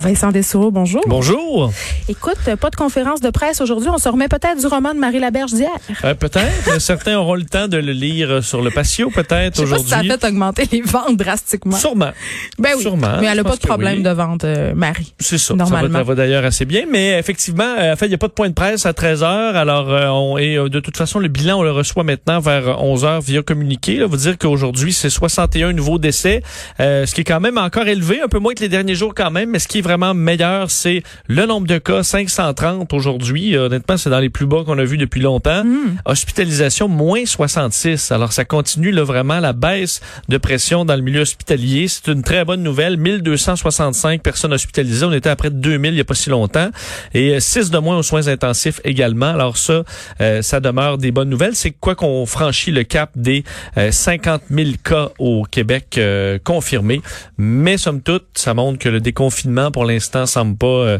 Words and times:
Vincent 0.00 0.32
Dessoureau, 0.32 0.70
bonjour. 0.70 1.02
Bonjour. 1.06 1.70
Écoute, 2.08 2.38
pas 2.58 2.70
de 2.70 2.76
conférence 2.76 3.20
de 3.20 3.28
presse 3.28 3.60
aujourd'hui. 3.60 3.90
On 3.90 3.98
se 3.98 4.08
remet 4.08 4.28
peut-être 4.28 4.58
du 4.58 4.66
roman 4.66 4.94
de 4.94 4.98
Marie 4.98 5.20
Laberge 5.20 5.52
d'hier. 5.52 5.68
Euh, 6.04 6.14
peut-être. 6.14 6.80
Certains 6.80 7.18
auront 7.18 7.34
le 7.34 7.44
temps 7.44 7.68
de 7.68 7.76
le 7.76 7.92
lire 7.92 8.42
sur 8.42 8.62
le 8.62 8.70
patio, 8.70 9.10
peut-être 9.10 9.28
pas 9.28 9.56
si 9.56 9.62
aujourd'hui. 9.62 9.90
ça 9.90 9.98
a 9.98 10.02
fait 10.02 10.24
augmenter 10.24 10.66
les 10.72 10.80
ventes 10.80 11.18
drastiquement. 11.18 11.76
Sûrement. 11.76 12.12
ben 12.58 12.70
oui. 12.76 12.82
sûrement. 12.82 13.18
Mais 13.20 13.26
elle 13.26 13.36
Je 13.36 13.40
a 13.40 13.44
pas 13.44 13.56
de 13.56 13.60
problème 13.66 13.98
oui. 13.98 14.02
de 14.02 14.10
vente, 14.10 14.44
euh, 14.44 14.72
Marie. 14.74 15.12
C'est 15.18 15.36
ça. 15.36 15.54
Normalement. 15.54 15.98
Ça 15.98 16.04
va, 16.04 16.14
d'ailleurs 16.14 16.46
assez 16.46 16.64
bien. 16.64 16.84
Mais 16.90 17.18
effectivement, 17.18 17.74
euh, 17.78 17.92
en 17.92 17.96
fait, 17.96 18.06
il 18.06 18.10
n'y 18.10 18.14
a 18.14 18.18
pas 18.18 18.28
de 18.28 18.32
point 18.32 18.48
de 18.48 18.54
presse 18.54 18.86
à 18.86 18.94
13 18.94 19.22
heures. 19.22 19.56
Alors, 19.56 19.90
euh, 19.90 20.06
on, 20.08 20.38
et 20.38 20.56
de 20.56 20.80
toute 20.80 20.96
façon, 20.96 21.18
le 21.18 21.28
bilan, 21.28 21.58
on 21.58 21.62
le 21.62 21.72
reçoit 21.72 22.04
maintenant 22.04 22.40
vers 22.40 22.82
11 22.82 23.04
heures 23.04 23.20
via 23.20 23.42
communiqué. 23.42 23.96
Là, 23.98 24.06
vous 24.06 24.16
dire 24.16 24.38
qu'aujourd'hui, 24.38 24.94
c'est 24.94 25.10
61 25.10 25.74
nouveaux 25.74 25.98
décès, 25.98 26.42
euh, 26.80 27.04
ce 27.04 27.14
qui 27.14 27.20
est 27.20 27.24
quand 27.24 27.40
même 27.40 27.58
encore 27.58 27.86
élevé, 27.86 28.22
un 28.22 28.28
peu 28.28 28.38
moins 28.38 28.54
que 28.54 28.60
les 28.60 28.70
derniers 28.70 28.94
jours 28.94 29.12
quand 29.14 29.30
même. 29.30 29.50
Mais 29.50 29.58
ce 29.58 29.68
qui 29.68 29.78
est 29.78 29.89
vraiment 29.90 30.14
meilleur, 30.14 30.70
c'est 30.70 31.02
le 31.26 31.46
nombre 31.46 31.66
de 31.66 31.78
cas, 31.78 32.04
530 32.04 32.92
aujourd'hui. 32.92 33.56
Euh, 33.56 33.66
Honnêtement, 33.66 33.96
c'est 33.96 34.10
dans 34.10 34.20
les 34.20 34.30
plus 34.30 34.46
bas 34.46 34.62
qu'on 34.64 34.78
a 34.78 34.84
vu 34.84 34.96
depuis 34.98 35.20
longtemps. 35.20 35.64
Hmm. 35.64 35.96
Hospitalisation, 36.04 36.86
moins 36.86 37.26
66. 37.26 38.12
Alors, 38.12 38.32
ça 38.32 38.44
continue 38.44 38.92
là, 38.92 39.02
vraiment 39.02 39.40
la 39.40 39.52
baisse 39.52 40.00
de 40.28 40.38
pression 40.38 40.84
dans 40.84 40.94
le 40.94 41.02
milieu 41.02 41.22
hospitalier. 41.22 41.88
C'est 41.88 42.06
une 42.06 42.22
très 42.22 42.44
bonne 42.44 42.62
nouvelle. 42.62 42.96
1265 42.98 44.22
personnes 44.22 44.52
hospitalisées. 44.52 45.06
On 45.06 45.12
était 45.12 45.28
à 45.28 45.34
près 45.36 45.50
de 45.50 45.56
2000 45.56 45.90
il 45.92 45.94
n'y 45.96 46.00
a 46.00 46.04
pas 46.04 46.14
si 46.14 46.30
longtemps. 46.30 46.70
Et 47.14 47.40
6 47.40 47.70
de 47.70 47.78
moins 47.78 47.98
aux 47.98 48.02
soins 48.04 48.28
intensifs 48.28 48.80
également. 48.84 49.30
Alors 49.30 49.56
ça, 49.56 49.82
euh, 50.20 50.42
ça 50.42 50.60
demeure 50.60 50.98
des 50.98 51.10
bonnes 51.10 51.30
nouvelles. 51.30 51.56
C'est 51.56 51.72
quoi 51.72 51.96
qu'on 51.96 52.26
franchit 52.26 52.70
le 52.70 52.84
cap 52.84 53.10
des 53.16 53.42
euh, 53.76 53.90
50 53.90 54.42
000 54.50 54.70
cas 54.84 55.10
au 55.18 55.44
Québec 55.44 55.96
euh, 55.98 56.38
confirmés. 56.42 57.02
Mais 57.38 57.76
somme 57.76 58.02
toute, 58.02 58.26
ça 58.34 58.54
montre 58.54 58.78
que 58.78 58.88
le 58.88 59.00
déconfinement, 59.00 59.70
pour 59.70 59.79
l'instant, 59.84 60.26
semble 60.26 60.56
pas 60.56 60.66
euh, 60.66 60.98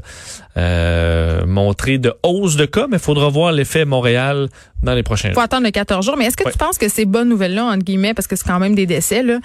euh, 0.57 1.47
montrer 1.47 1.99
de 1.99 2.13
hausse 2.23 2.57
de 2.57 2.67
cas. 2.67 2.87
Mais 2.89 2.97
il 2.97 3.03
faudra 3.03 3.29
voir 3.29 3.53
l'effet 3.53 3.85
Montréal 3.85 4.49
dans 4.83 4.95
les 4.95 5.03
prochains 5.03 5.29
faut 5.29 5.35
jours. 5.35 5.43
attendre 5.43 5.65
le 5.65 5.71
14 5.71 6.05
jours. 6.05 6.17
Mais 6.17 6.27
est-ce 6.27 6.37
que 6.37 6.51
tu 6.51 6.57
penses 6.59 6.79
que 6.79 6.89
ces 6.89 7.05
bonnes 7.05 7.29
nouvelles-là, 7.29 7.65
entre 7.65 7.85
guillemets, 7.85 8.15
parce 8.15 8.27
que 8.27 8.37
c'est 8.37 8.47
quand 8.47 8.59
même 8.59 8.75
des 8.75 8.87
décès, 8.87 9.23
là, 9.23 9.39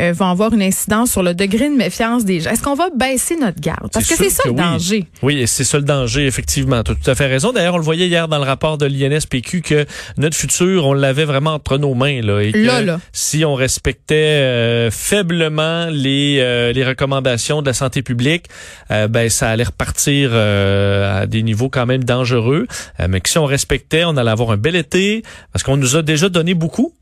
euh, 0.00 0.12
vont 0.12 0.26
avoir 0.26 0.52
une 0.52 0.62
incidence 0.62 1.12
sur 1.12 1.22
le 1.22 1.34
degré 1.34 1.68
de 1.68 1.74
méfiance 1.76 2.24
des 2.24 2.40
gens? 2.40 2.50
Est-ce 2.50 2.62
qu'on 2.62 2.74
va 2.74 2.88
baisser 2.94 3.36
notre 3.36 3.60
garde? 3.60 3.90
Parce 3.92 4.06
que 4.06 4.14
C'est 4.16 4.30
ça 4.30 4.42
que 4.44 4.48
le 4.48 4.54
oui. 4.54 4.60
danger. 4.60 5.04
Oui, 5.22 5.44
c'est 5.46 5.64
ça 5.64 5.78
le 5.78 5.84
danger, 5.84 6.26
effectivement. 6.26 6.82
Tu 6.82 6.92
as 6.92 6.94
tout 6.94 7.10
à 7.10 7.14
fait 7.14 7.26
raison. 7.26 7.52
D'ailleurs, 7.52 7.74
on 7.74 7.78
le 7.78 7.84
voyait 7.84 8.06
hier 8.06 8.28
dans 8.28 8.38
le 8.38 8.44
rapport 8.44 8.78
de 8.78 8.86
l'INSPQ 8.86 9.62
que 9.62 9.86
notre 10.18 10.36
futur, 10.36 10.86
on 10.86 10.92
l'avait 10.92 11.24
vraiment 11.24 11.54
entre 11.54 11.78
nos 11.78 11.94
mains. 11.94 12.20
Là, 12.22 12.40
et 12.40 12.52
que 12.52 12.58
Là, 12.58 12.82
là. 12.82 13.00
si 13.12 13.44
on 13.44 13.54
respectait 13.54 14.14
euh, 14.14 14.90
faiblement 14.90 15.86
les, 15.90 16.38
euh, 16.40 16.72
les 16.72 16.84
recommandations 16.84 17.60
de 17.62 17.66
la 17.66 17.72
santé 17.74 18.02
publique, 18.02 18.46
euh, 18.90 19.08
ben 19.08 19.28
ça 19.28 19.48
allait 19.50 19.64
repartir 19.64 20.30
euh, 20.32 21.22
à 21.22 21.26
des 21.26 21.42
niveaux 21.42 21.68
quand 21.68 21.86
même 21.86 22.04
dangereux. 22.04 22.66
Euh, 23.00 23.06
mais 23.08 23.20
que 23.20 23.28
si 23.28 23.38
on 23.38 23.44
respectait, 23.46 24.04
on 24.04 24.16
allait 24.16 24.30
avoir 24.30 24.50
un 24.50 24.56
bel 24.56 24.76
été, 24.82 25.22
parce 25.52 25.62
qu'on 25.62 25.76
nous 25.76 25.96
a 25.96 26.02
déjà 26.02 26.28
donné 26.28 26.54
beaucoup. 26.54 26.94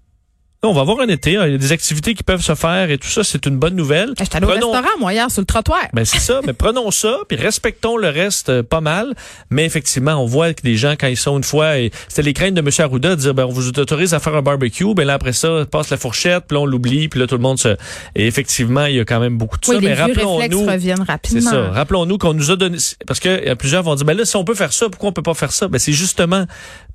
On 0.63 0.75
va 0.75 0.83
avoir 0.83 1.01
un 1.01 1.09
été, 1.09 1.39
hein. 1.39 1.47
il 1.47 1.53
y 1.53 1.55
a 1.55 1.59
des 1.59 1.73
activités 1.73 2.13
qui 2.13 2.23
peuvent 2.23 2.43
se 2.43 2.55
faire 2.55 2.91
et 2.91 2.99
tout 2.99 3.09
ça, 3.09 3.25
c'est 3.25 3.47
une 3.47 3.57
bonne 3.57 3.75
nouvelle. 3.75 4.13
J'étais 4.19 4.37
allée 4.37 4.45
au 4.45 4.51
restaurant, 4.51 4.99
moi, 4.99 5.15
hier, 5.15 5.31
sur 5.31 5.41
le 5.41 5.47
trottoir. 5.47 5.81
ben 5.95 6.05
c'est 6.05 6.19
ça, 6.19 6.43
mais 6.47 6.53
prenons 6.53 6.91
ça, 6.91 7.17
puis 7.29 7.39
respectons 7.39 7.97
le 7.97 8.11
reste 8.11 8.51
euh, 8.51 8.63
pas 8.63 8.83
mal. 8.83 9.15
Mais 9.49 9.65
effectivement, 9.65 10.17
on 10.17 10.27
voit 10.27 10.53
que 10.53 10.61
des 10.61 10.77
gens, 10.77 10.97
quand 11.01 11.07
ils 11.07 11.17
sont 11.17 11.39
une 11.39 11.45
fois, 11.45 11.79
et 11.79 11.91
c'était 12.09 12.21
les 12.21 12.35
craintes 12.35 12.53
de 12.53 12.61
M. 12.61 12.69
Arruda 12.79 13.17
de 13.17 13.21
dire, 13.23 13.33
ben 13.33 13.47
on 13.47 13.49
vous 13.49 13.69
autorise 13.69 14.13
à 14.13 14.21
faire 14.21 14.35
un 14.35 14.43
barbecue, 14.43 14.93
ben 14.93 15.07
là 15.07 15.15
après 15.15 15.33
ça, 15.33 15.65
passe 15.65 15.89
la 15.89 15.97
fourchette, 15.97 16.45
puis 16.47 16.57
là 16.57 16.61
on 16.61 16.67
l'oublie, 16.67 17.09
puis 17.09 17.19
là 17.19 17.27
tout 17.27 17.37
le 17.37 17.43
monde 17.43 17.59
se... 17.59 17.79
Et 18.15 18.27
effectivement, 18.27 18.85
il 18.85 18.97
y 18.97 19.01
a 19.01 19.07
quand 19.07 19.19
même 19.19 19.39
beaucoup 19.39 19.57
de 19.57 19.67
oui, 19.67 19.77
ça, 19.77 19.81
les 19.81 19.87
mais 19.89 19.95
rappelons-nous... 19.95 20.67
reviennent 20.67 21.05
C'est 21.07 21.13
rapidement. 21.13 21.51
ça. 21.51 21.71
Rappelons-nous 21.71 22.19
qu'on 22.19 22.35
nous 22.35 22.51
a 22.51 22.57
donné, 22.57 22.77
parce 23.07 23.19
que 23.19 23.55
plusieurs 23.55 23.83
vont 23.83 23.95
dire, 23.95 24.05
ben 24.05 24.15
là, 24.15 24.27
si 24.27 24.37
on 24.37 24.45
peut 24.45 24.55
faire 24.55 24.75
ça, 24.75 24.91
pourquoi 24.91 25.09
on 25.09 25.13
peut 25.15 25.23
pas 25.23 25.33
faire 25.33 25.53
ça? 25.53 25.69
Ben 25.69 25.79
c'est 25.79 25.95
justement 25.95 26.45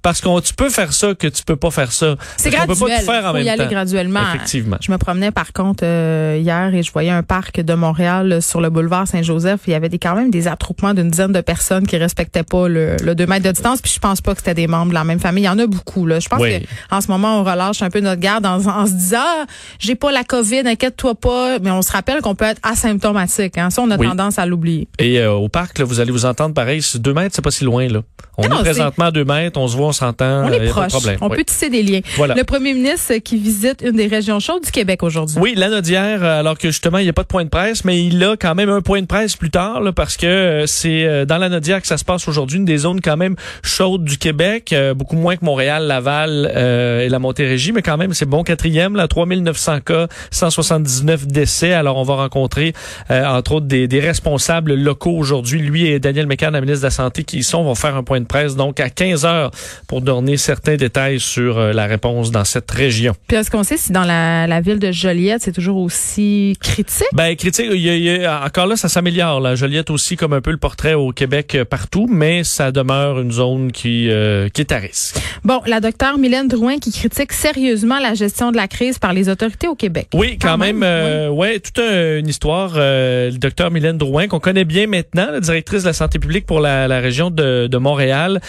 parce 0.05 0.21
qu'on 0.21 0.39
tu 0.39 0.53
peux 0.53 0.69
faire 0.69 0.93
ça 0.93 1.15
que 1.15 1.25
tu 1.25 1.41
peux 1.43 1.55
pas 1.55 1.71
faire 1.71 1.91
ça. 1.91 2.15
C'est 2.37 2.51
Parce 2.51 2.61
qu'on 2.67 2.73
peut 2.73 2.77
graduel. 2.79 2.97
pas 2.97 2.99
tout 3.05 3.11
faire 3.11 3.25
en 3.25 3.31
Faut 3.33 3.37
y 3.39 3.49
aller 3.49 3.65
graduellement. 3.65 4.19
Effectivement. 4.35 4.77
Je 4.79 4.91
me 4.91 4.97
promenais 4.99 5.31
par 5.31 5.51
contre 5.51 5.83
euh, 5.83 6.37
hier 6.39 6.73
et 6.75 6.83
je 6.83 6.91
voyais 6.91 7.09
un 7.09 7.23
parc 7.23 7.59
de 7.59 7.73
Montréal 7.73 8.27
là, 8.27 8.39
sur 8.41 8.61
le 8.61 8.69
boulevard 8.69 9.07
Saint-Joseph. 9.07 9.61
Il 9.65 9.71
y 9.71 9.73
avait 9.73 9.89
des, 9.89 9.97
quand 9.97 10.13
même 10.15 10.29
des 10.29 10.47
attroupements 10.47 10.93
d'une 10.93 11.09
dizaine 11.09 11.31
de 11.31 11.41
personnes 11.41 11.87
qui 11.87 11.97
respectaient 11.97 12.43
pas 12.43 12.67
le, 12.67 12.97
le 13.03 13.15
2 13.15 13.25
mètres 13.25 13.45
de 13.45 13.51
distance. 13.51 13.81
Puis 13.81 13.93
je 13.95 13.99
pense 13.99 14.21
pas 14.21 14.33
que 14.33 14.41
c'était 14.41 14.53
des 14.53 14.67
membres 14.67 14.89
de 14.89 14.93
la 14.93 15.03
même 15.05 15.19
famille. 15.19 15.43
Il 15.45 15.47
y 15.47 15.49
en 15.49 15.57
a 15.57 15.65
beaucoup. 15.65 16.05
Là. 16.05 16.19
Je 16.19 16.29
pense 16.29 16.39
Oui. 16.39 16.61
que 16.61 16.67
en 16.95 17.01
ce 17.01 17.07
moment, 17.07 17.39
on 17.39 17.43
relâche 17.43 17.81
un 17.81 17.89
peu 17.89 17.99
notre 17.99 18.21
garde 18.21 18.45
en, 18.45 18.63
en 18.63 18.85
se 18.85 18.91
disant 18.93 19.17
ah, 19.23 19.45
j'ai 19.79 19.95
pas 19.95 20.11
la 20.11 20.23
COVID, 20.23 20.59
inquiète-toi 20.67 21.15
pas. 21.15 21.57
Mais 21.59 21.71
on 21.71 21.81
se 21.81 21.91
rappelle 21.91 22.21
qu'on 22.21 22.35
peut 22.35 22.45
être 22.45 22.61
asymptomatique. 22.61 23.57
Hein. 23.57 23.69
Ça, 23.71 23.81
on 23.81 23.89
a 23.89 23.97
Oui. 23.97 24.07
tendance 24.07 24.37
à 24.39 24.45
l'oublier. 24.45 24.87
Et 24.99 25.19
euh, 25.19 25.31
au 25.33 25.49
parc, 25.49 25.79
là, 25.79 25.85
vous 25.85 25.99
allez 25.99 26.11
vous 26.11 26.25
entendre 26.25 26.53
pareil. 26.53 26.83
c'est 26.83 27.01
Deux 27.01 27.13
mètres, 27.13 27.33
c'est 27.35 27.41
pas 27.41 27.49
si 27.51 27.63
loin. 27.63 27.87
là. 27.87 28.01
On 28.37 28.47
Non, 28.49 28.59
est 28.59 28.63
présentement 28.63 29.05
à 29.05 29.11
deux 29.11 29.23
mètres, 29.23 29.57
on 29.57 29.65
se 29.67 29.77
voit, 29.77 29.87
on 29.87 29.91
s'entend. 29.95 30.45
On 30.45 30.49
euh, 30.49 30.53
est 30.53 30.59
de 30.65 30.69
proche. 30.69 30.91
problème. 30.91 31.17
On 31.21 31.29
Oui. 31.29 31.37
peut 31.37 31.43
tisser 31.43 31.69
des 31.69 31.83
liens. 31.83 32.01
Voilà. 32.17 32.35
Le 32.35 32.43
premier 32.43 32.73
ministre 32.73 33.13
qui 33.17 33.37
visite 33.37 33.81
une 33.83 33.93
des 33.97 34.07
régions 34.07 34.39
chaudes 34.39 34.63
du 34.63 34.71
Québec 34.71 35.01
aujourd'hui. 35.03 35.37
Oui, 35.39 35.53
l'anodière, 35.55 36.23
euh, 36.23 36.39
alors 36.39 36.57
que 36.57 36.69
justement, 36.69 36.97
il 36.99 37.03
n'y 37.03 37.09
a 37.09 37.13
pas 37.13 37.23
de 37.23 37.27
point 37.27 37.43
de 37.43 37.49
presse, 37.49 37.83
mais 37.85 38.03
il 38.03 38.23
a 38.23 38.35
quand 38.37 38.55
même 38.55 38.69
un 38.69 38.81
point 38.81 39.01
de 39.01 39.07
presse 39.07 39.35
plus 39.35 39.49
tard, 39.49 39.81
là, 39.81 39.91
parce 39.91 40.17
que 40.17 40.25
euh, 40.25 40.65
c'est 40.67 41.05
euh, 41.05 41.25
dans 41.25 41.37
l'anodière 41.37 41.81
que 41.81 41.87
ça 41.87 41.97
se 41.97 42.05
passe 42.05 42.27
aujourd'hui, 42.27 42.57
une 42.57 42.65
des 42.65 42.77
zones 42.77 43.01
quand 43.01 43.17
même 43.17 43.35
chaudes 43.63 44.03
du 44.03 44.17
Québec, 44.17 44.71
euh, 44.73 44.93
beaucoup 44.93 45.15
moins 45.15 45.35
que 45.35 45.45
Montréal, 45.45 45.85
Laval 45.87 46.51
euh, 46.55 47.01
et 47.01 47.09
la 47.09 47.19
Montérégie, 47.19 47.71
mais 47.71 47.81
quand 47.81 47.97
même, 47.97 48.13
c'est 48.13 48.25
bon 48.25 48.43
quatrième, 48.43 48.95
là, 48.95 49.07
3900 49.07 49.79
cas, 49.81 50.07
179 50.31 51.27
décès. 51.27 51.73
Alors, 51.73 51.97
on 51.97 52.03
va 52.03 52.15
rencontrer, 52.15 52.73
euh, 53.11 53.25
entre 53.25 53.53
autres, 53.53 53.65
des, 53.65 53.87
des 53.87 53.99
responsables 53.99 54.73
locaux 54.75 55.15
aujourd'hui. 55.17 55.59
Lui 55.59 55.87
et 55.87 55.99
Daniel 55.99 56.27
Mécan, 56.27 56.51
la 56.51 56.61
ministre 56.61 56.81
de 56.81 56.87
la 56.87 56.91
Santé, 56.91 57.23
qui 57.23 57.39
y 57.39 57.43
sont, 57.43 57.63
vont 57.63 57.75
faire 57.75 57.95
un 57.95 58.03
point 58.03 58.19
de 58.19 58.25
presse, 58.25 58.55
donc 58.55 58.79
à 58.79 58.89
15 58.89 59.25
heures, 59.25 59.51
pour 59.87 60.01
donner 60.01 60.37
certains 60.37 60.75
détails 60.75 61.19
sur 61.19 61.57
euh, 61.57 61.71
la 61.73 61.85
réponse 61.85 62.31
dans 62.31 62.43
cette 62.45 62.69
région. 62.71 63.13
Puis 63.27 63.37
est-ce 63.37 63.49
qu'on 63.51 63.63
sait 63.63 63.77
si 63.77 63.91
dans 63.91 64.03
la, 64.03 64.47
la 64.47 64.61
ville 64.61 64.79
de 64.79 64.91
Joliette, 64.91 65.41
c'est 65.41 65.51
toujours 65.51 65.77
aussi 65.77 66.55
critique? 66.61 67.07
Ben, 67.13 67.35
critique, 67.35 67.67
il 67.71 67.81
y 67.81 67.89
a- 67.89 67.95
il 67.95 68.03
y 68.03 68.25
a- 68.25 68.43
encore 68.45 68.67
là, 68.67 68.75
ça 68.75 68.89
s'améliore. 68.89 69.39
Là. 69.39 69.55
Joliette 69.55 69.89
aussi, 69.89 70.15
comme 70.15 70.33
un 70.33 70.41
peu 70.41 70.51
le 70.51 70.57
portrait 70.57 70.93
au 70.93 71.11
Québec 71.11 71.55
euh, 71.55 71.65
partout, 71.65 72.07
mais 72.09 72.43
ça 72.43 72.71
demeure 72.71 73.19
une 73.19 73.31
zone 73.31 73.71
qui, 73.71 74.09
euh, 74.09 74.49
qui 74.49 74.61
est 74.61 74.71
à 74.71 74.77
risque. 74.77 75.17
Bon, 75.43 75.61
la 75.65 75.79
docteure 75.79 76.17
Mylène 76.17 76.47
Drouin 76.47 76.77
qui 76.79 76.91
critique 76.91 77.31
sérieusement 77.33 77.99
la 77.99 78.13
gestion 78.13 78.51
de 78.51 78.57
la 78.57 78.67
crise 78.67 78.99
par 78.99 79.13
les 79.13 79.29
autorités 79.29 79.67
au 79.67 79.75
Québec. 79.75 80.07
Oui, 80.13 80.37
quand, 80.41 80.49
Quand 80.49 80.57
même, 80.57 80.77
même, 80.79 80.89
euh, 80.89 81.29
ouais, 81.29 81.59
toute 81.59 81.79
un- 81.79 82.17
une 82.19 82.27
histoire. 82.27 82.73
Euh, 82.75 83.29
le 83.31 83.37
docteur 83.37 83.71
Mylène 83.71 83.97
Drouin, 83.97 84.27
qu'on 84.27 84.39
connaît 84.39 84.65
bien 84.65 84.87
maintenant, 84.87 85.27
la 85.31 85.39
directrice 85.39 85.83
de 85.83 85.87
la 85.87 85.93
santé 85.93 86.19
publique 86.19 86.45
pour 86.45 86.59
la, 86.59 86.87
la 86.87 86.99
région 86.99 87.29
de, 87.29 87.67
de 87.67 87.77
Montréal, 87.77 88.39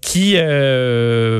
qui 0.00 0.34
euh, 0.36 0.75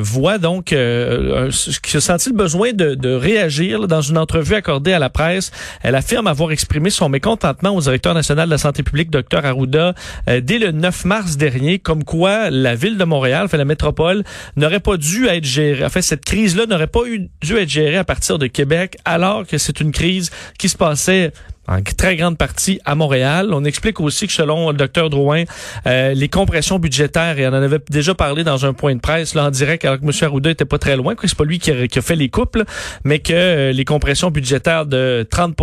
voit 0.02 0.38
donc, 0.38 0.72
euh, 0.72 1.50
qui 1.82 1.96
le 1.96 2.32
besoin 2.32 2.72
de, 2.72 3.14
réagir 3.14 3.86
dans 3.88 4.00
une 4.00 4.18
entrevue 4.18 4.54
accordée 4.54 4.92
à 4.92 4.98
la 4.98 5.10
presse. 5.10 5.50
Elle 5.82 5.94
affirme 5.94 6.26
avoir 6.26 6.52
exprimé 6.52 6.90
son 6.90 7.08
mécontentement 7.08 7.70
au 7.70 7.80
directeur 7.80 8.14
national 8.14 8.46
de 8.46 8.50
la 8.50 8.58
santé 8.58 8.82
publique, 8.82 9.10
docteur 9.10 9.44
Arruda, 9.44 9.94
euh, 10.28 10.40
dès 10.40 10.58
le 10.58 10.72
9 10.72 11.04
mars 11.04 11.36
dernier, 11.36 11.78
comme 11.78 12.04
quoi 12.04 12.50
la 12.50 12.74
ville 12.74 12.98
de 12.98 13.04
Montréal, 13.04 13.42
enfin 13.44 13.56
la 13.56 13.64
métropole, 13.64 14.24
n'aurait 14.56 14.80
pas 14.80 14.96
dû 14.96 15.26
être 15.26 15.44
gérée. 15.44 15.84
En 15.84 15.88
cette 15.88 16.24
crise-là 16.24 16.66
n'aurait 16.66 16.86
pas 16.86 17.06
eu, 17.06 17.28
dû 17.42 17.56
être 17.56 17.68
gérée 17.68 17.96
à 17.96 18.04
partir 18.04 18.38
de 18.38 18.46
Québec, 18.46 18.96
alors 19.04 19.46
que 19.46 19.58
c'est 19.58 19.80
une 19.80 19.92
crise 19.92 20.30
qui 20.58 20.68
se 20.68 20.76
passait 20.76 21.32
en 21.68 21.80
très 21.82 22.16
grande 22.16 22.38
partie 22.38 22.80
à 22.84 22.94
Montréal. 22.94 23.50
On 23.52 23.64
explique 23.64 24.00
aussi 24.00 24.26
que 24.26 24.32
selon 24.32 24.70
le 24.70 24.76
docteur 24.76 25.10
Drouin, 25.10 25.44
euh, 25.86 26.14
les 26.14 26.28
compressions 26.28 26.78
budgétaires, 26.78 27.38
et 27.38 27.46
on 27.46 27.50
en 27.50 27.54
avait 27.54 27.80
déjà 27.90 28.14
parlé 28.14 28.44
dans 28.44 28.66
un 28.66 28.72
point 28.72 28.94
de 28.94 29.00
presse 29.00 29.34
là, 29.34 29.46
en 29.46 29.50
direct, 29.50 29.84
alors 29.84 30.00
que 30.00 30.04
M. 30.04 30.12
Arruda 30.22 30.50
était 30.50 30.64
pas 30.64 30.78
très 30.78 30.96
loin, 30.96 31.14
que 31.14 31.26
c'est 31.26 31.36
pas 31.36 31.44
lui 31.44 31.58
qui 31.58 31.70
a, 31.70 31.86
qui 31.88 31.98
a, 31.98 32.02
fait 32.02 32.16
les 32.16 32.28
couples, 32.28 32.64
mais 33.04 33.18
que 33.18 33.32
euh, 33.32 33.72
les 33.72 33.84
compressions 33.84 34.30
budgétaires 34.30 34.86
de 34.86 35.26
30 35.30 35.56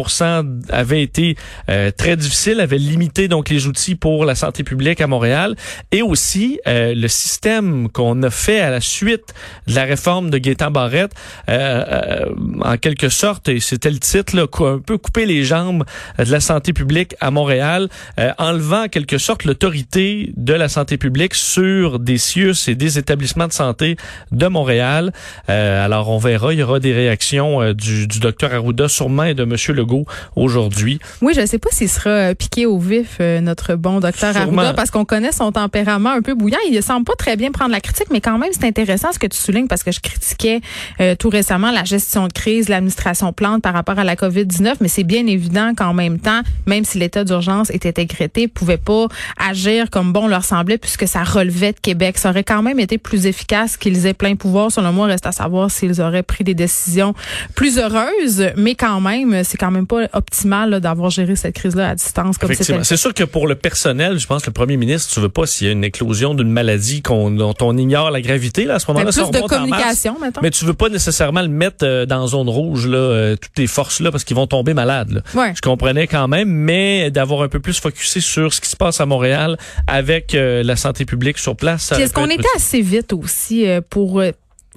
avaient 0.69 1.03
été 1.03 1.35
euh, 1.69 1.91
très 1.91 2.17
difficiles, 2.17 2.59
avaient 2.59 2.77
limité 2.77 3.27
donc 3.27 3.49
les 3.49 3.67
outils 3.67 3.95
pour 3.95 4.25
la 4.25 4.35
santé 4.35 4.63
publique 4.63 5.01
à 5.01 5.07
Montréal, 5.07 5.55
et 5.91 6.01
aussi 6.01 6.59
euh, 6.67 6.93
le 6.95 7.07
système 7.07 7.89
qu'on 7.89 8.21
a 8.23 8.29
fait 8.29 8.59
à 8.59 8.69
la 8.69 8.81
suite 8.81 9.33
de 9.67 9.75
la 9.75 9.83
réforme 9.83 10.29
de 10.29 10.37
Gaétan 10.37 10.71
Barrette, 10.71 11.13
en 11.47 12.77
quelque 12.77 13.09
sorte, 13.09 13.49
et 13.49 13.59
c'était 13.59 13.91
le 13.91 13.99
titre, 13.99 14.35
là, 14.35 14.43
un 14.43 14.79
peu 14.79 14.97
couper 14.97 15.25
les 15.25 15.43
jambes 15.43 15.83
de 16.17 16.31
la 16.31 16.39
santé 16.39 16.73
publique 16.73 17.15
à 17.19 17.31
Montréal, 17.31 17.89
euh, 18.19 18.31
enlevant 18.37 18.83
en 18.83 18.87
quelque 18.87 19.17
sorte 19.17 19.45
l'autorité 19.45 20.33
de 20.37 20.53
la 20.53 20.69
santé 20.69 20.97
publique 20.97 21.33
sur 21.33 21.99
des 21.99 22.17
CIUS 22.17 22.67
et 22.67 22.75
des 22.75 22.97
établissements 22.97 23.47
de 23.47 23.53
santé 23.53 23.97
de 24.31 24.47
Montréal. 24.47 25.11
Euh, 25.49 25.85
alors 25.85 26.09
on 26.09 26.17
verra, 26.17 26.53
il 26.53 26.59
y 26.59 26.63
aura 26.63 26.79
des 26.79 26.93
réactions 26.93 27.61
euh, 27.61 27.73
du, 27.73 28.07
du 28.07 28.19
docteur 28.19 28.53
Arruda 28.53 28.87
sûrement 28.87 29.23
et 29.23 29.33
de 29.33 29.43
Monsieur 29.43 29.73
Legault 29.73 30.05
aujourd'hui. 30.35 30.99
Oui, 31.21 31.33
je 31.35 31.41
ne 31.41 31.45
sais 31.45 31.59
pas 31.59 31.69
s'il 31.71 31.89
sera 31.89 32.35
piqué 32.35 32.65
au 32.65 32.77
vif, 32.77 33.19
notre 33.19 33.75
bon 33.75 33.99
docteur 33.99 34.35
Arruda, 34.35 34.73
parce 34.73 34.91
qu'on 34.91 35.05
connaît 35.05 35.31
son 35.31 35.51
tempérament 35.51 36.11
un 36.11 36.21
peu 36.21 36.33
bouillant. 36.33 36.59
Il 36.67 36.75
ne 36.75 36.81
semble 36.81 37.05
pas 37.05 37.15
très 37.17 37.35
bien 37.35 37.51
prendre 37.51 37.71
la 37.71 37.81
critique, 37.81 38.07
mais 38.11 38.21
quand 38.21 38.37
même, 38.37 38.51
c'est 38.51 38.65
intéressant 38.65 39.11
ce 39.11 39.19
que 39.19 39.27
tu 39.27 39.37
soulignes 39.37 39.67
parce 39.67 39.83
que 39.83 39.91
je 39.91 39.99
critiquais 39.99 40.61
tout 41.19 41.29
récemment 41.29 41.71
la 41.71 41.83
gestion 41.83 42.27
de 42.27 42.33
crise, 42.33 42.69
l'administration 42.69 43.33
plante 43.33 43.61
par 43.61 43.73
rapport 43.73 43.99
à 43.99 44.03
la 44.03 44.15
COVID-19, 44.15 44.75
mais 44.81 44.87
c'est 44.87 45.03
bien 45.03 45.25
évident 45.27 45.73
qu'en 45.83 45.93
même 45.93 46.19
temps, 46.19 46.41
même 46.65 46.85
si 46.85 46.97
l'état 46.97 47.23
d'urgence 47.23 47.69
était 47.69 47.91
décrété, 47.91 48.47
pouvaient 48.47 48.77
pas 48.77 49.07
agir 49.37 49.89
comme 49.89 50.13
bon 50.13 50.27
leur 50.27 50.45
semblait 50.45 50.77
puisque 50.77 51.07
ça 51.07 51.23
relevait 51.23 51.73
de 51.73 51.79
Québec. 51.79 52.17
Ça 52.17 52.29
aurait 52.29 52.43
quand 52.43 52.61
même 52.61 52.79
été 52.79 52.97
plus 52.97 53.25
efficace 53.25 53.75
qu'ils 53.75 54.05
aient 54.05 54.13
plein 54.13 54.35
pouvoir. 54.35 54.71
Selon 54.71 54.93
moi, 54.93 55.07
reste 55.07 55.25
à 55.25 55.31
savoir 55.33 55.69
s'ils 55.69 56.01
auraient 56.01 56.23
pris 56.23 56.43
des 56.43 56.53
décisions 56.53 57.13
plus 57.55 57.77
heureuses, 57.77 58.51
mais 58.55 58.75
quand 58.75 59.01
même, 59.01 59.43
c'est 59.43 59.57
quand 59.57 59.71
même 59.71 59.87
pas 59.87 60.07
optimal 60.13 60.79
d'avoir 60.79 61.09
géré 61.09 61.35
cette 61.35 61.55
crise-là 61.55 61.89
à 61.89 61.95
distance 61.95 62.37
comme 62.37 62.53
c'était. 62.53 62.83
C'est 62.83 62.97
sûr 62.97 63.13
que 63.13 63.23
pour 63.23 63.47
le 63.47 63.55
personnel, 63.55 64.19
je 64.19 64.27
pense 64.27 64.41
que 64.41 64.47
le 64.47 64.53
premier 64.53 64.77
ministre, 64.77 65.13
tu 65.13 65.19
veux 65.19 65.29
pas 65.29 65.45
s'il 65.45 65.67
y 65.67 65.69
a 65.69 65.73
une 65.73 65.83
éclosion 65.83 66.33
d'une 66.33 66.49
maladie 66.49 67.01
qu'on, 67.01 67.29
dont 67.31 67.55
on 67.61 67.77
ignore 67.77 68.09
la 68.11 68.21
gravité 68.21 68.65
là 68.65 68.75
à 68.75 68.79
ce 68.79 68.89
moment-là. 68.91 69.11
Plus 69.11 69.31
de 69.31 69.47
communication, 69.47 70.17
maintenant. 70.19 70.41
Mais 70.41 70.51
tu 70.51 70.63
veux 70.63 70.73
pas 70.73 70.89
nécessairement 70.89 71.41
le 71.41 71.49
mettre 71.49 71.83
euh, 71.83 72.05
dans 72.05 72.25
zone 72.27 72.49
rouge 72.49 72.87
là, 72.87 72.97
euh, 72.97 73.35
toutes 73.35 73.57
les 73.57 73.67
forces 73.67 73.99
là 73.99 74.11
parce 74.11 74.23
qu'ils 74.23 74.35
vont 74.35 74.47
tomber 74.47 74.73
malades. 74.73 75.11
Là. 75.11 75.21
Ouais. 75.35 75.53
Je 75.55 75.61
comprenais 75.73 76.05
quand 76.05 76.27
même, 76.27 76.49
mais 76.49 77.09
d'avoir 77.09 77.41
un 77.41 77.47
peu 77.47 77.59
plus 77.59 77.79
focusé 77.79 78.19
sur 78.19 78.53
ce 78.53 78.61
qui 78.61 78.69
se 78.69 78.75
passe 78.75 79.01
à 79.01 79.07
Montréal 79.07 79.57
avec 79.87 80.35
euh, 80.35 80.61
la 80.61 80.75
santé 80.75 81.03
publique 81.03 81.39
sur 81.39 81.55
place. 81.55 81.91
Est-ce 81.93 82.13
qu'on 82.13 82.29
était 82.29 82.43
assez 82.55 82.81
vite 82.81 83.11
aussi 83.11 83.67
euh, 83.67 83.81
pour 83.81 84.19
euh, 84.19 84.31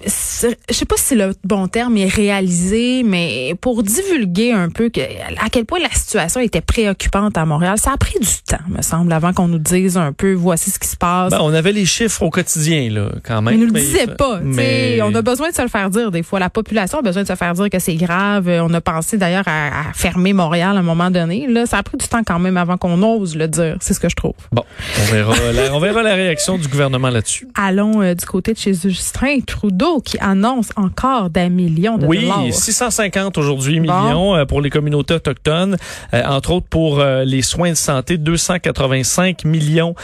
je 0.04 0.74
sais 0.74 0.84
pas 0.84 0.96
si 0.96 1.04
c'est 1.04 1.14
le 1.14 1.32
bon 1.44 1.68
terme, 1.68 1.94
mais 1.94 2.06
réaliser, 2.06 3.02
mais 3.02 3.54
pour 3.60 3.82
divulguer 3.82 4.52
un 4.52 4.68
peu 4.68 4.90
que, 4.90 5.00
à 5.00 5.48
quel 5.50 5.64
point 5.64 5.78
la 5.78 5.90
situation 5.90 6.40
était 6.40 6.60
préoccupante 6.60 7.38
à 7.38 7.46
Montréal, 7.46 7.78
ça 7.78 7.92
a 7.92 7.96
pris 7.96 8.18
du 8.20 8.26
temps, 8.46 8.62
me 8.68 8.82
semble, 8.82 9.12
avant 9.12 9.32
qu'on 9.32 9.48
nous 9.48 9.58
dise 9.58 9.96
un 9.96 10.12
peu, 10.12 10.34
voici 10.34 10.70
ce 10.70 10.78
qui 10.78 10.88
se 10.88 10.96
passe. 10.96 11.30
Ben, 11.30 11.38
on 11.40 11.54
avait 11.54 11.72
les 11.72 11.86
chiffres 11.86 12.22
au 12.22 12.30
quotidien, 12.30 12.90
là, 12.90 13.08
quand 13.24 13.40
même. 13.40 13.54
Ils 13.54 13.60
nous 13.60 13.66
le 13.66 13.72
disaient 13.72 14.06
pas. 14.06 14.40
Mais... 14.42 15.00
On 15.02 15.14
a 15.14 15.22
besoin 15.22 15.50
de 15.50 15.54
se 15.54 15.62
le 15.62 15.68
faire 15.68 15.88
dire 15.88 16.10
des 16.10 16.22
fois. 16.22 16.40
La 16.40 16.50
population 16.50 16.98
a 16.98 17.02
besoin 17.02 17.22
de 17.22 17.28
se 17.28 17.34
faire 17.34 17.54
dire 17.54 17.70
que 17.70 17.78
c'est 17.78 17.94
grave. 17.94 18.48
On 18.48 18.72
a 18.74 18.80
pensé 18.80 19.16
d'ailleurs 19.16 19.44
à, 19.46 19.92
fermer 19.94 20.32
Montréal 20.32 20.76
à 20.76 20.80
un 20.80 20.82
moment 20.82 21.10
donné. 21.10 21.46
Là, 21.48 21.64
ça 21.66 21.78
a 21.78 21.82
pris 21.82 21.96
du 21.96 22.08
temps 22.08 22.22
quand 22.24 22.38
même 22.38 22.56
avant 22.56 22.76
qu'on 22.76 23.02
ose 23.02 23.36
le 23.36 23.48
dire. 23.48 23.76
C'est 23.80 23.94
ce 23.94 24.00
que 24.00 24.08
je 24.08 24.16
trouve. 24.16 24.34
Bon, 24.52 24.64
on 25.00 25.12
verra, 25.12 25.34
la, 25.52 25.74
on 25.74 25.78
verra 25.78 26.02
la 26.02 26.14
réaction 26.14 26.58
du 26.58 26.68
gouvernement 26.68 27.08
là-dessus. 27.08 27.48
Allons 27.54 28.02
euh, 28.02 28.14
du 28.14 28.26
côté 28.26 28.52
de 28.52 28.58
chez 28.58 28.74
Justin 28.74 29.38
Trudeau 29.46 29.85
qui 30.04 30.18
annonce 30.18 30.70
encore 30.76 31.30
des 31.30 31.48
millions 31.48 31.98
de 31.98 32.06
oui, 32.06 32.22
dollars. 32.22 32.44
Oui, 32.44 32.52
650 32.52 33.38
aujourd'hui 33.38 33.80
millions 33.80 34.34
euh, 34.34 34.44
pour 34.44 34.60
les 34.60 34.70
communautés 34.70 35.14
autochtones, 35.14 35.76
euh, 36.12 36.22
entre 36.24 36.52
autres 36.52 36.66
pour 36.68 37.00
euh, 37.00 37.24
les 37.24 37.42
soins 37.42 37.70
de 37.70 37.76
santé, 37.76 38.18
285 38.18 39.44
millions 39.44 39.94